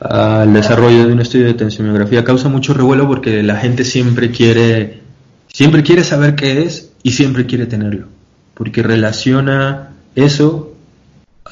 [0.00, 5.00] al desarrollo de un estudio de tensiomografía, causa mucho revuelo porque la gente siempre quiere,
[5.48, 8.06] siempre quiere saber qué es y siempre quiere tenerlo,
[8.54, 10.74] porque relaciona eso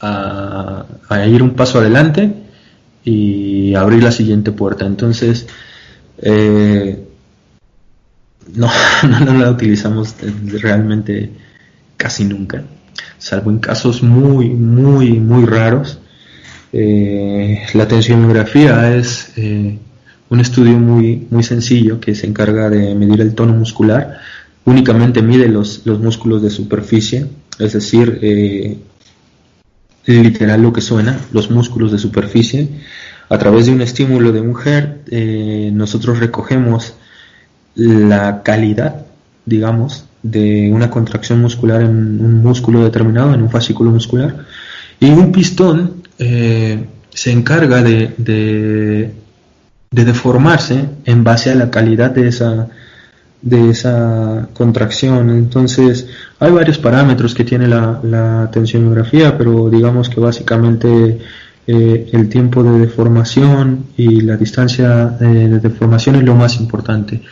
[0.01, 0.87] a,
[1.27, 2.33] ir un paso adelante
[3.05, 4.87] y abrir la siguiente puerta.
[4.87, 5.47] Entonces,
[6.19, 7.05] eh,
[8.55, 8.71] no,
[9.09, 10.15] no, no, la utilizamos
[10.63, 11.31] realmente
[11.97, 12.65] casi nunca,
[13.21, 15.99] salvo en casos muy, muy, muy raros.
[16.73, 19.79] Eh, la tensionografía es eh,
[20.31, 24.19] un estudio muy, muy sencillo que se encarga de medir el tono muscular.
[24.65, 27.27] Únicamente mide los, los músculos de superficie,
[27.59, 28.79] es decir, eh,
[30.07, 32.69] literal lo que suena, los músculos de superficie.
[33.29, 35.03] A través de un estímulo de mujer,
[35.73, 36.95] nosotros recogemos
[37.77, 39.07] la calidad,
[39.47, 41.91] digamos, de una contracción muscular en
[42.25, 44.45] un músculo determinado, en un fascículo muscular,
[44.99, 48.15] y un pistón eh, se encarga de,
[49.91, 52.69] de deformarse en base a la calidad de esa,
[53.43, 55.31] de esa contracción.
[55.31, 56.07] Entonces,
[56.39, 61.19] hay varios parámetros que tiene la, la tensionografía, pero digamos que básicamente
[61.67, 67.23] eh, el tiempo de deformación y la distancia eh, de deformación es lo más importante.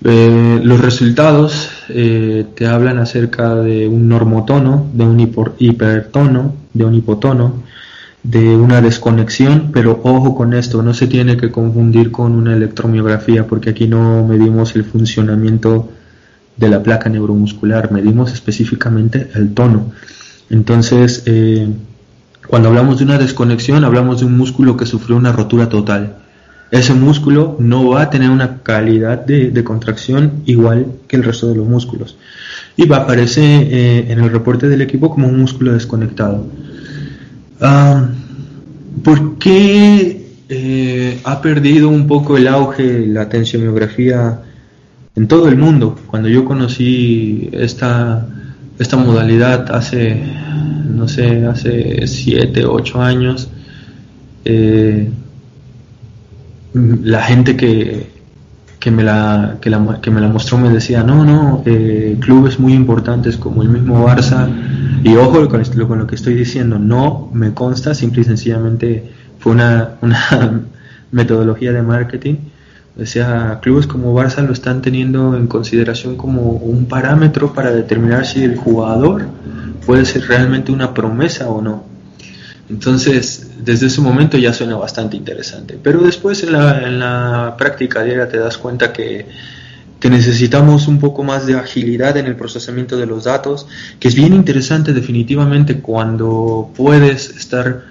[0.00, 5.20] Los resultados te hablan acerca de un normotono, de un
[5.58, 7.62] hipertono, de un hipotono,
[8.22, 13.46] de una desconexión, pero ojo con esto, no se tiene que confundir con una electromiografía
[13.46, 15.88] porque aquí no medimos el funcionamiento
[16.56, 19.92] de la placa neuromuscular, medimos específicamente el tono.
[20.50, 21.68] Entonces, eh,
[22.46, 26.16] cuando hablamos de una desconexión, hablamos de un músculo que sufrió una rotura total.
[26.70, 31.56] Ese músculo no va a tener una calidad de, contracción igual que el resto de
[31.56, 32.16] los músculos.
[32.76, 36.46] Y va a aparecer eh, en el reporte del equipo como un músculo desconectado.
[39.02, 44.40] ¿Por qué eh, ha perdido un poco el auge la tensiomiografía
[45.16, 45.98] en todo el mundo?
[46.06, 48.26] Cuando yo conocí esta,
[48.78, 50.22] esta modalidad hace,
[50.90, 53.48] no sé, hace 7, 8 años,
[54.44, 55.10] eh,
[56.74, 58.10] la gente que,
[58.78, 59.70] que me la, que,
[60.10, 64.48] me la mostró me decía, no, no, eh, clubes muy importantes como el mismo Barça,
[65.02, 69.10] y ojo con, esto, con lo que estoy diciendo, no me consta, simple y sencillamente
[69.38, 70.62] fue una, una
[71.10, 72.36] metodología de marketing,
[72.98, 78.42] o clubes como Barça lo están teniendo en consideración como un parámetro para determinar si
[78.42, 79.26] el jugador
[79.86, 81.84] puede ser realmente una promesa o no.
[82.70, 85.78] Entonces, desde ese momento ya suena bastante interesante.
[85.82, 89.26] Pero después en la, en la práctica diaria te das cuenta que,
[89.98, 93.66] que, necesitamos un poco más de agilidad en el procesamiento de los datos,
[93.98, 97.84] que es bien interesante definitivamente cuando puedes estar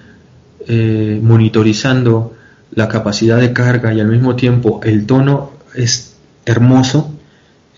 [0.67, 2.35] eh, monitorizando
[2.71, 7.13] la capacidad de carga y al mismo tiempo el tono es hermoso.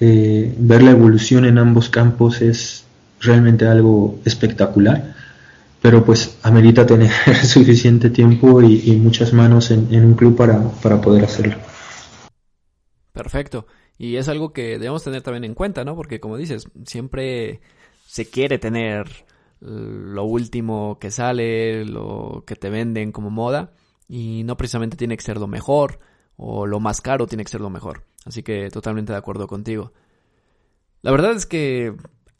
[0.01, 2.83] Eh, ver la evolución en ambos campos es
[3.21, 5.18] realmente algo espectacular
[5.81, 7.11] pero pues amerita tener
[7.45, 11.55] suficiente tiempo y, muchas manos en, un club para, para, poder hacerlo.
[13.11, 13.65] Perfecto.
[13.97, 15.95] Y es algo que debemos tener también en cuenta, ¿no?
[15.95, 17.61] Porque como dices, siempre
[18.05, 19.25] se quiere tener
[19.61, 23.73] lo último que sale, lo que te venden como moda,
[24.07, 25.99] y no precisamente tiene que ser lo mejor,
[26.37, 28.03] o lo más caro tiene que ser lo mejor.
[28.25, 29.91] Así que totalmente de acuerdo contigo.
[31.01, 31.95] La verdad es que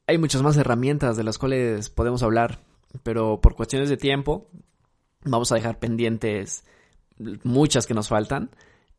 [0.07, 2.61] hay muchas más herramientas de las cuales podemos hablar
[3.03, 4.49] pero por cuestiones de tiempo
[5.23, 6.63] vamos a dejar pendientes
[7.43, 8.49] muchas que nos faltan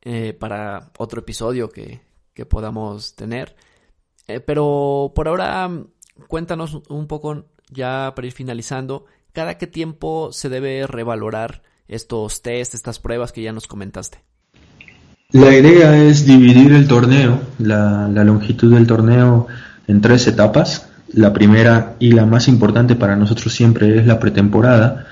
[0.03, 2.01] eh, para otro episodio que,
[2.49, 3.55] podamos tener.
[4.27, 5.69] Eh, pero por ahora
[6.27, 12.73] cuéntanos un poco ya para ir finalizando, ¿cada qué tiempo se debe revalorar estos test,
[12.73, 14.23] estas pruebas que ya nos comentaste?
[15.33, 19.47] La idea es dividir el torneo, la longitud del torneo
[19.87, 20.90] en tres etapas.
[21.13, 25.07] La primera y la más importante para nosotros siempre es la pretemporada,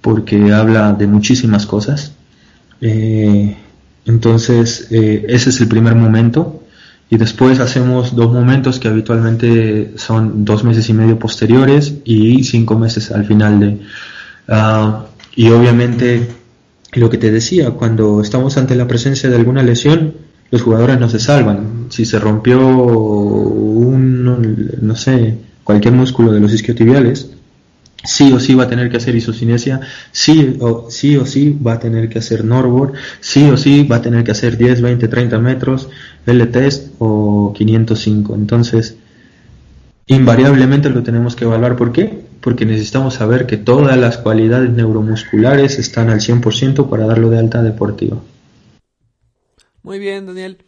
[0.00, 2.12] porque habla de muchísimas cosas.
[2.80, 3.56] Eh,
[4.04, 6.62] entonces, eh, ese es el primer momento.
[7.10, 12.78] Y después hacemos dos momentos que habitualmente son dos meses y medio posteriores y cinco
[12.78, 13.80] meses al final de...
[14.46, 16.28] Ah, y obviamente,
[16.92, 20.14] lo que te decía, cuando estamos ante la presencia de alguna lesión,
[20.50, 21.86] los jugadores no se salvan.
[21.90, 24.24] Si se rompió un,
[24.80, 27.30] no sé, cualquier músculo de los isquiotibiales,
[28.04, 29.80] sí o sí va a tener que hacer isocinesia,
[30.12, 33.96] sí o, sí o sí va a tener que hacer Norbord, sí o sí va
[33.96, 35.88] a tener que hacer 10, 20, 30 metros,
[36.26, 38.34] L-test o 505.
[38.34, 38.96] Entonces,
[40.06, 41.76] invariablemente lo tenemos que evaluar.
[41.76, 42.24] ¿Por qué?
[42.40, 47.62] Porque necesitamos saber que todas las cualidades neuromusculares están al 100% para darlo de alta
[47.62, 48.18] deportiva.
[49.88, 50.58] Muy bien, Daniel.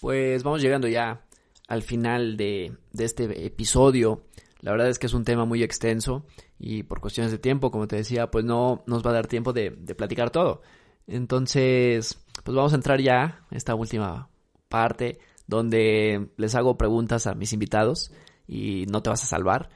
[0.00, 1.26] Pues vamos llegando ya
[1.66, 4.22] al final de, este episodio.
[4.60, 6.24] La verdad es que es un tema muy extenso
[6.60, 9.52] y por cuestiones de tiempo, como te decía, pues no nos va a dar tiempo
[9.52, 10.62] de, platicar todo.
[11.08, 14.30] Entonces, pues vamos a entrar ya a esta última
[14.68, 15.18] parte
[15.48, 18.12] donde les hago preguntas a mis invitados
[18.46, 19.70] y no te vas a salvar.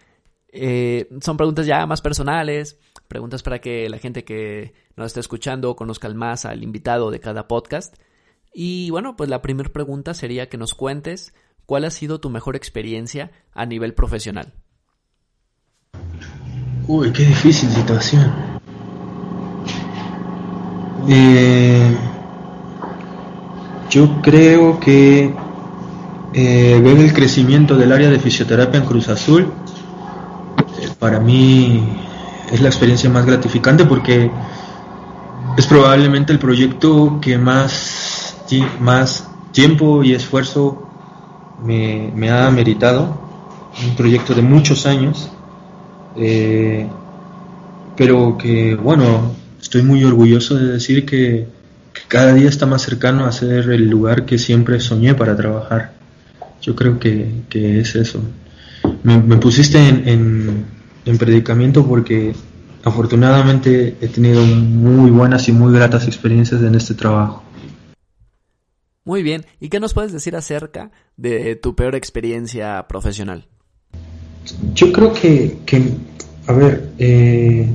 [0.53, 2.78] Eh, son preguntas ya más personales,
[3.09, 7.48] preguntas para que la gente que nos esté escuchando conozca más al invitado de cada
[7.48, 7.96] podcast.
[8.53, 11.32] Y bueno, pues la primera pregunta sería que nos cuentes
[11.66, 14.53] cuál ha sido tu mejor experiencia a nivel profesional.
[16.86, 18.32] Uy, qué difícil situación.
[21.09, 21.96] Eh,
[23.90, 25.34] yo creo que
[26.34, 29.53] eh, ver el crecimiento del área de fisioterapia en Cruz Azul,
[30.80, 31.98] eh, para mí
[32.50, 34.30] es la experiencia más gratificante porque
[35.57, 38.01] es probablemente el proyecto que más
[38.80, 40.88] más tiempo y esfuerzo
[41.64, 43.20] me, ha meritado.
[43.86, 45.30] Un proyecto de muchos años,
[46.16, 46.86] eh,
[47.96, 51.48] pero que, bueno, estoy muy orgulloso de decir que,
[52.09, 55.92] cada día está más cercano a ser el lugar que siempre soñé para trabajar.
[56.61, 58.20] Yo creo que, es eso.
[59.03, 60.66] Me, pusiste en,
[61.05, 62.34] en predicamento porque
[62.84, 67.42] afortunadamente he tenido muy buenas y muy gratas experiencias en este trabajo.
[69.05, 73.46] Muy bien, ¿y qué nos puedes decir acerca de tu peor experiencia profesional?
[74.74, 75.57] Yo creo que,
[76.46, 77.66] a ver, eh,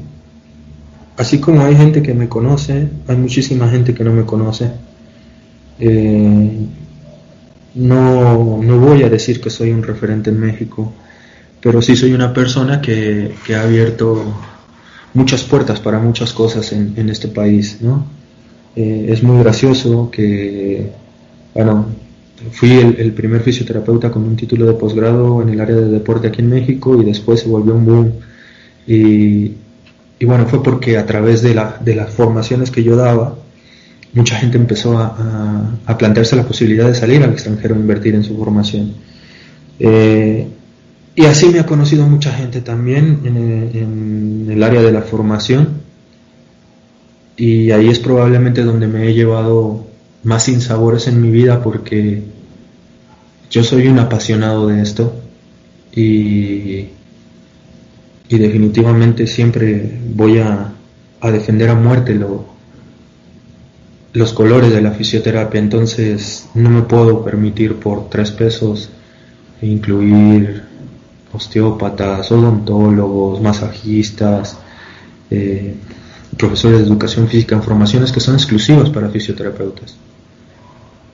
[1.17, 4.71] así como hay gente que me conoce, hay muchísima gente que no me conoce.
[5.79, 6.51] Eh,
[7.75, 10.93] no, no voy a decir que soy un referente en México,
[11.61, 14.23] pero sí soy una persona que, que ha abierto
[15.13, 18.05] muchas puertas para muchas cosas en, en este país, ¿no?
[18.75, 20.91] Eh, es muy gracioso que,
[21.57, 21.87] bueno,
[22.51, 26.41] fui el, primer fisioterapeuta con un título de posgrado en el área de deporte aquí
[26.41, 28.11] en México y después se volvió un boom.
[28.85, 29.53] Y,
[30.19, 33.35] y bueno, fue porque a través de, la, de, las formaciones que yo daba,
[34.13, 38.23] mucha gente empezó a, a, plantearse la posibilidad de salir al extranjero a invertir en
[38.23, 38.93] su formación.
[39.79, 40.47] Eh,
[41.17, 45.81] y así me ha conocido mucha gente también en, el área de la formación.
[47.35, 49.86] Y ahí es probablemente donde me he llevado
[50.27, 52.21] más sinsabores en mi vida porque
[53.49, 55.15] yo soy un apasionado de esto
[55.95, 56.89] y,
[58.29, 60.73] definitivamente siempre voy a,
[61.21, 62.45] a defender a muerte lo,
[64.11, 65.61] los colores de la fisioterapia.
[65.61, 68.89] Entonces no me puedo permitir por tres pesos
[69.61, 70.61] incluir
[71.31, 74.57] osteópatas, odontólogos, masajistas,
[75.31, 75.73] eh,
[76.37, 79.95] profesores de educación física en formaciones que son exclusivas para fisioterapeutas.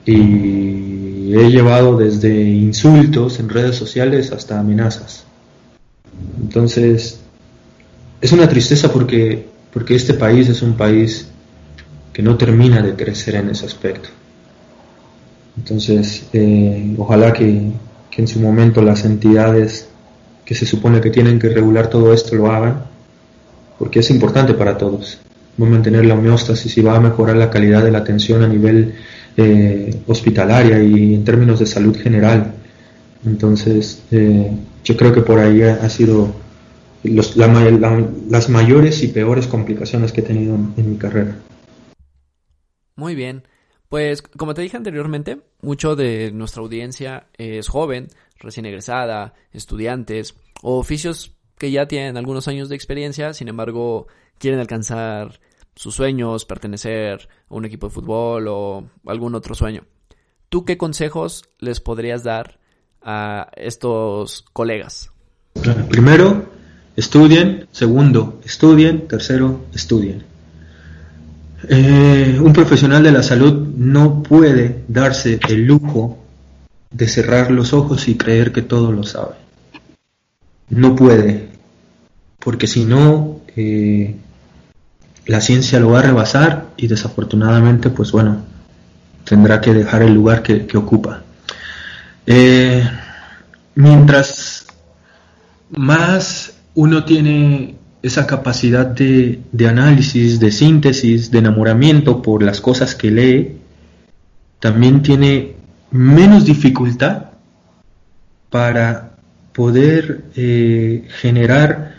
[0.06, 5.24] Y he llevado desde insultos en redes sociales hasta amenazas.
[6.40, 7.20] Entonces,
[8.20, 11.28] es una tristeza porque, porque este país es un país
[12.12, 14.08] que no termina de crecer en ese aspecto.
[15.56, 17.72] Entonces, eh, ojalá que,
[18.10, 19.88] que en su momento las entidades
[20.44, 22.84] que se supone que tienen que regular todo esto lo hagan,
[23.78, 25.18] porque es importante para todos.
[25.60, 28.48] Va a mantener la homeostasis y va a mejorar la calidad de la atención a
[28.48, 28.94] nivel
[29.36, 32.54] eh, hospitalaria y en términos de salud general.
[33.26, 34.50] Entonces, eh,
[34.84, 36.34] yo creo que por ahí ha, sido
[37.02, 41.36] las mayores y peores complicaciones que he tenido en mi carrera.
[42.96, 43.42] Muy bien.
[43.88, 48.08] Pues como te dije anteriormente, mucho de nuestra audiencia es joven,
[48.38, 54.06] recién egresada, estudiantes o oficios que ya tienen algunos años de experiencia, sin embargo
[54.38, 55.40] quieren alcanzar
[55.74, 59.84] sus sueños, pertenecer a un equipo de fútbol o algún otro sueño.
[60.48, 62.58] ¿Tú qué consejos les podrías dar
[63.02, 65.10] a estos colegas?
[65.88, 66.46] Primero,
[66.96, 67.66] estudien.
[67.72, 69.08] Segundo, estudien.
[69.08, 70.22] Tercero, estudien.
[71.68, 76.18] Eh, un profesional de la salud no puede darse el lujo
[76.90, 79.34] de cerrar los ojos y creer que todo lo sabe.
[80.68, 81.48] No puede,
[82.38, 84.14] porque si no, eh,
[85.26, 88.42] la ciencia lo va a rebasar y desafortunadamente, pues bueno,
[89.24, 91.22] tendrá que dejar el lugar que, ocupa.
[92.26, 92.82] Eh,
[93.74, 94.66] mientras
[95.70, 103.10] más uno tiene esa capacidad de, análisis, de síntesis, de enamoramiento por las cosas que
[103.10, 103.56] lee,
[104.60, 105.56] también tiene
[105.90, 107.30] menos dificultad
[108.50, 109.16] para
[109.52, 111.93] poder eh, generar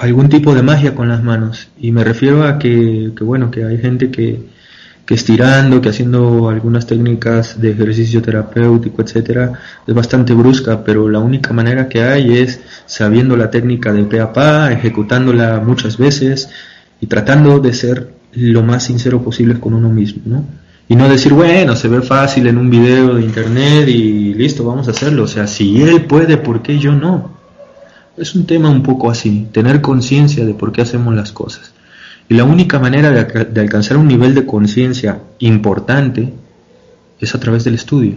[0.00, 1.68] algún tipo de magia con las manos.
[1.78, 4.40] Y me refiero a que, que bueno, que hay gente que,
[5.04, 9.52] que estirando, que haciendo algunas técnicas de ejercicio terapéutico, etcétera,
[9.86, 14.20] es bastante brusca, pero la única manera que hay es sabiendo la técnica de pe
[14.20, 16.48] a pa, ejecutándola muchas veces
[17.00, 20.44] y tratando de ser lo más sincero posible con uno mismo, ¿no?
[20.88, 24.88] Y no decir, bueno, se ve fácil en un video de internet y listo, vamos
[24.88, 25.22] a hacerlo.
[25.24, 27.39] O sea, si él puede, ¿por qué yo no?
[28.20, 31.72] Es un tema un poco así, tener conciencia de por qué hacemos las cosas.
[32.28, 36.30] Y la única manera de, alcanzar un nivel de conciencia importante
[37.18, 38.16] es a través del estudio.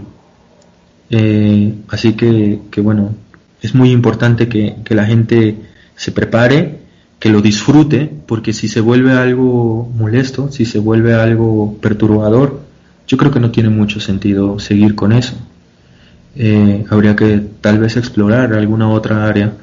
[1.09, 3.15] Eh, así que, bueno,
[3.61, 5.55] es muy importante que, la gente
[5.95, 6.79] se prepare,
[7.17, 12.59] que lo disfrute, porque si se vuelve algo molesto, si se vuelve algo perturbador,
[13.07, 15.35] yo creo que no tiene mucho sentido seguir con eso.
[16.35, 19.53] Eh, habría que tal vez explorar alguna otra área,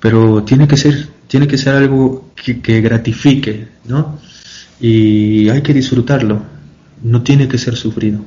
[0.00, 4.18] pero tiene que ser tiene que ser algo que, gratifique, ¿no?
[4.80, 6.42] Y hay que disfrutarlo.
[7.02, 8.18] no tiene que ser sufrido.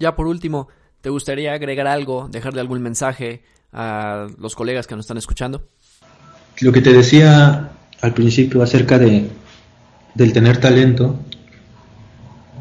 [0.00, 0.68] Ya por último,
[1.00, 5.68] ¿te gustaría agregar algo, dejarle algún mensaje a los colegas que nos están escuchando?
[6.60, 7.70] Lo que te decía
[8.00, 9.28] al principio acerca de,
[10.14, 11.20] del tener talento,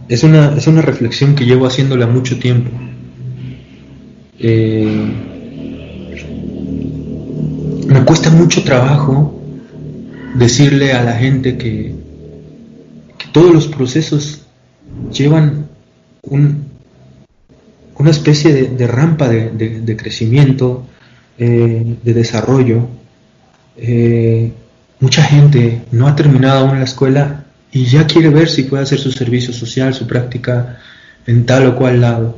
[0.07, 2.69] es una, es una reflexión que llevo haciéndola mucho tiempo.
[4.37, 5.38] Eh,
[7.89, 9.39] me cuesta mucho trabajo
[10.35, 11.95] decirle a la gente que,
[13.33, 14.41] todos los procesos
[15.11, 15.67] llevan
[16.23, 16.63] un,
[17.95, 20.87] una especie de, rampa de crecimiento,
[21.41, 22.85] eh, de desarrollo.
[23.77, 24.51] Eh,
[24.99, 28.99] mucha gente no ha terminado aún la escuela y ya quiere ver si puede hacer
[28.99, 30.79] su servicio social, su práctica
[31.25, 32.35] en tal o cual lado.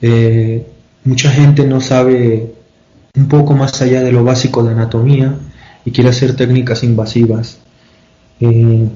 [0.00, 0.64] Eh,
[1.02, 2.54] mucha gente no sabe
[3.16, 5.34] un poco más allá de lo básico de anatomía
[5.84, 7.58] y quiere hacer técnicas invasivas.
[8.40, 8.88] Eh,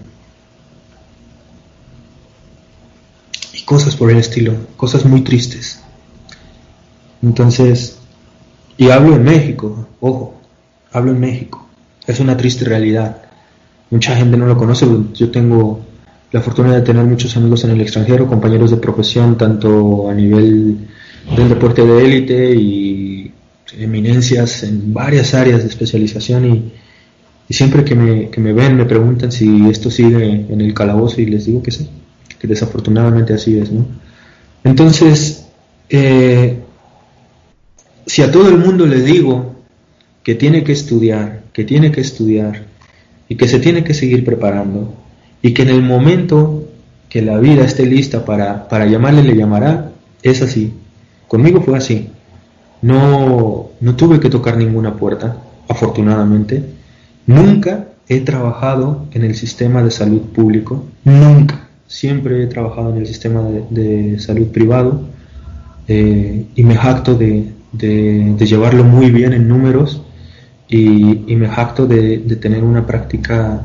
[3.54, 5.80] y cosas por el estilo, cosas muy tristes.
[7.22, 7.98] Entonces,
[8.76, 10.40] y hablo en México, ojo,
[10.92, 11.66] hablo en México,
[12.06, 13.22] es una triste realidad.
[13.90, 15.80] Mucha gente no lo conoce, yo tengo
[16.32, 20.88] la fortuna de tener muchos amigos en el extranjero, compañeros de profesión, tanto a nivel
[21.36, 23.09] del deporte de élite y
[23.78, 26.72] eminencias en varias áreas de especialización y,
[27.52, 31.26] siempre que me, que me, ven me preguntan si esto sigue en el calabozo y
[31.26, 31.88] les digo que sí,
[32.38, 33.86] que desafortunadamente así es, ¿no?
[34.62, 35.46] Entonces,
[35.88, 36.60] eh,
[38.06, 39.56] si a todo el mundo le digo
[40.22, 42.66] que tiene que estudiar, que tiene que estudiar
[43.28, 44.94] y que se tiene que seguir preparando
[45.42, 46.68] y que en el momento
[47.08, 49.90] que la vida esté lista para, para llamarle, le llamará,
[50.22, 50.72] es así.
[51.26, 52.08] Conmigo fue así.
[52.82, 55.36] No, no tuve que tocar ninguna puerta,
[55.68, 56.64] afortunadamente.
[57.26, 61.68] Nunca he trabajado en el sistema de salud público, nunca.
[61.86, 65.08] Siempre he trabajado en el sistema de, salud privado
[65.88, 70.02] eh, y me jacto de, de, de, llevarlo muy bien en números
[70.68, 73.62] y, y me jacto de, de, tener una práctica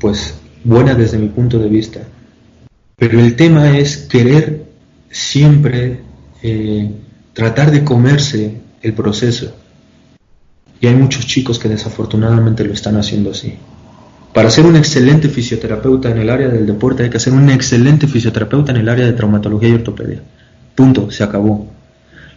[0.00, 2.00] pues buena desde mi punto de vista.
[2.96, 4.64] Pero el tema es querer
[5.10, 6.00] siempre
[6.42, 6.90] eh,
[7.38, 9.54] tratar de comerse el proceso.
[10.80, 13.54] Y hay muchos chicos que desafortunadamente lo están haciendo así.
[14.34, 18.08] Para ser un excelente fisioterapeuta en el área del deporte hay que ser un excelente
[18.08, 20.20] fisioterapeuta en el área de traumatología y ortopedia.
[20.74, 21.68] Punto, se acabó.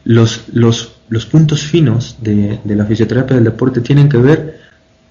[0.03, 4.59] Los, los, los puntos finos de, de la fisioterapia del deporte tienen que ver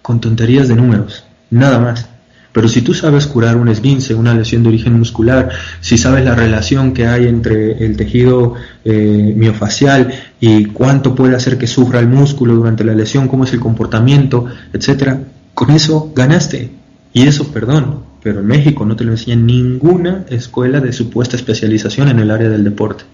[0.03, 2.09] con tonterías de números, nada más.
[2.53, 6.35] Pero si tú sabes curar un esguince, una lesión de origen muscular, si sabes la
[6.35, 12.09] relación que hay entre el tejido eh, miofacial y cuánto puede hacer que sufra el
[12.09, 15.21] músculo durante la lesión, cómo es el comportamiento, etcétera,
[15.55, 16.71] con eso ganaste.
[17.13, 22.09] Y eso, perdón, pero en México no te lo enseña ninguna escuela de supuesta especialización
[22.09, 23.05] en el área del deporte.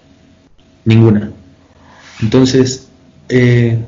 [0.85, 1.29] Ninguna.
[2.21, 2.87] Entonces,
[3.29, 3.79] eh,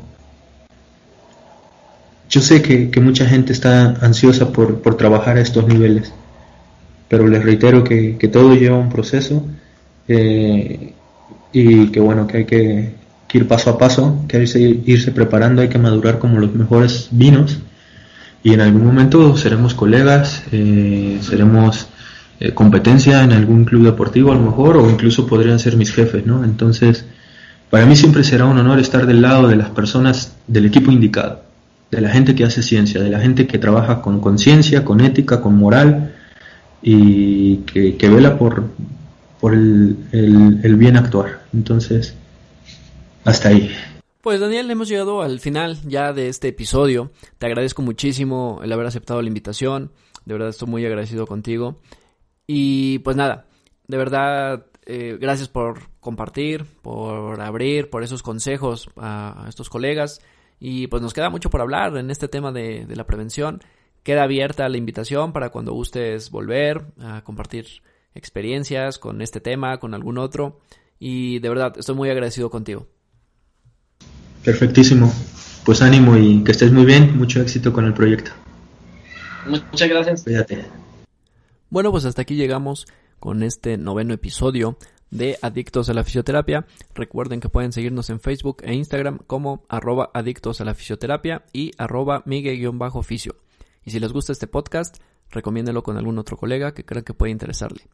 [2.29, 6.13] yo sé que, mucha gente está ansiosa por, trabajar a estos niveles,
[7.07, 9.43] pero les reitero que, todo lleva un proceso
[10.07, 10.93] eh,
[11.51, 12.93] y que bueno, que hay que,
[13.27, 16.53] que, ir paso a paso, que hay que irse preparando, hay que madurar como los
[16.53, 17.59] mejores vinos
[18.43, 21.87] y en algún momento seremos colegas, eh, seremos
[22.39, 26.27] eh, competencia en algún club deportivo a lo mejor o incluso podrían ser mis jefes,
[26.27, 26.43] ¿no?
[26.43, 27.05] Entonces,
[27.71, 31.48] para mí siempre será un honor estar del lado de las personas del equipo indicado
[31.91, 35.41] de la gente que hace ciencia, de la gente que trabaja con conciencia, con ética,
[35.41, 36.15] con moral
[36.81, 38.63] y que, que vela por,
[39.39, 41.41] por el, el, bien actuar.
[41.53, 42.15] Entonces,
[43.25, 43.71] hasta ahí.
[44.21, 47.11] Pues Daniel, hemos llegado al final ya de este episodio.
[47.37, 49.91] Te agradezco muchísimo el haber aceptado la invitación.
[50.25, 51.79] De verdad estoy muy agradecido contigo.
[52.45, 53.45] Y pues nada,
[53.87, 60.21] de verdad, eh, gracias por compartir, por abrir, por esos consejos a estos colegas.
[60.59, 63.61] Y pues nos queda mucho por hablar en este tema de, de, la prevención.
[64.03, 67.65] Queda abierta la invitación para cuando gustes volver a compartir
[68.13, 70.59] experiencias con este tema, con algún otro.
[70.99, 72.87] Y de verdad, estoy muy agradecido contigo.
[74.43, 75.13] Perfectísimo.
[75.65, 77.17] Pues ánimo y que estés muy bien.
[77.17, 78.31] Mucho éxito con el proyecto.
[79.45, 80.23] Muchas gracias.
[80.23, 80.65] Cuídate.
[81.69, 82.87] Bueno, pues hasta aquí llegamos
[83.19, 84.77] con este noveno episodio
[85.11, 86.65] de Adictos a la Fisioterapia.
[86.93, 90.61] Recuerden que pueden seguirnos en Facebook e Instagram como arroba adictos
[91.53, 92.23] y arroba.
[92.25, 94.97] Y si les gusta este podcast,
[95.29, 97.87] recomiéndenlo con algún otro colega que crean que puede interesarle.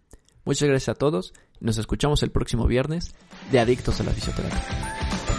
[0.45, 3.15] Muchas gracias a todos nos escuchamos el próximo viernes
[3.51, 5.34] de Adictos a la Fisioterapia.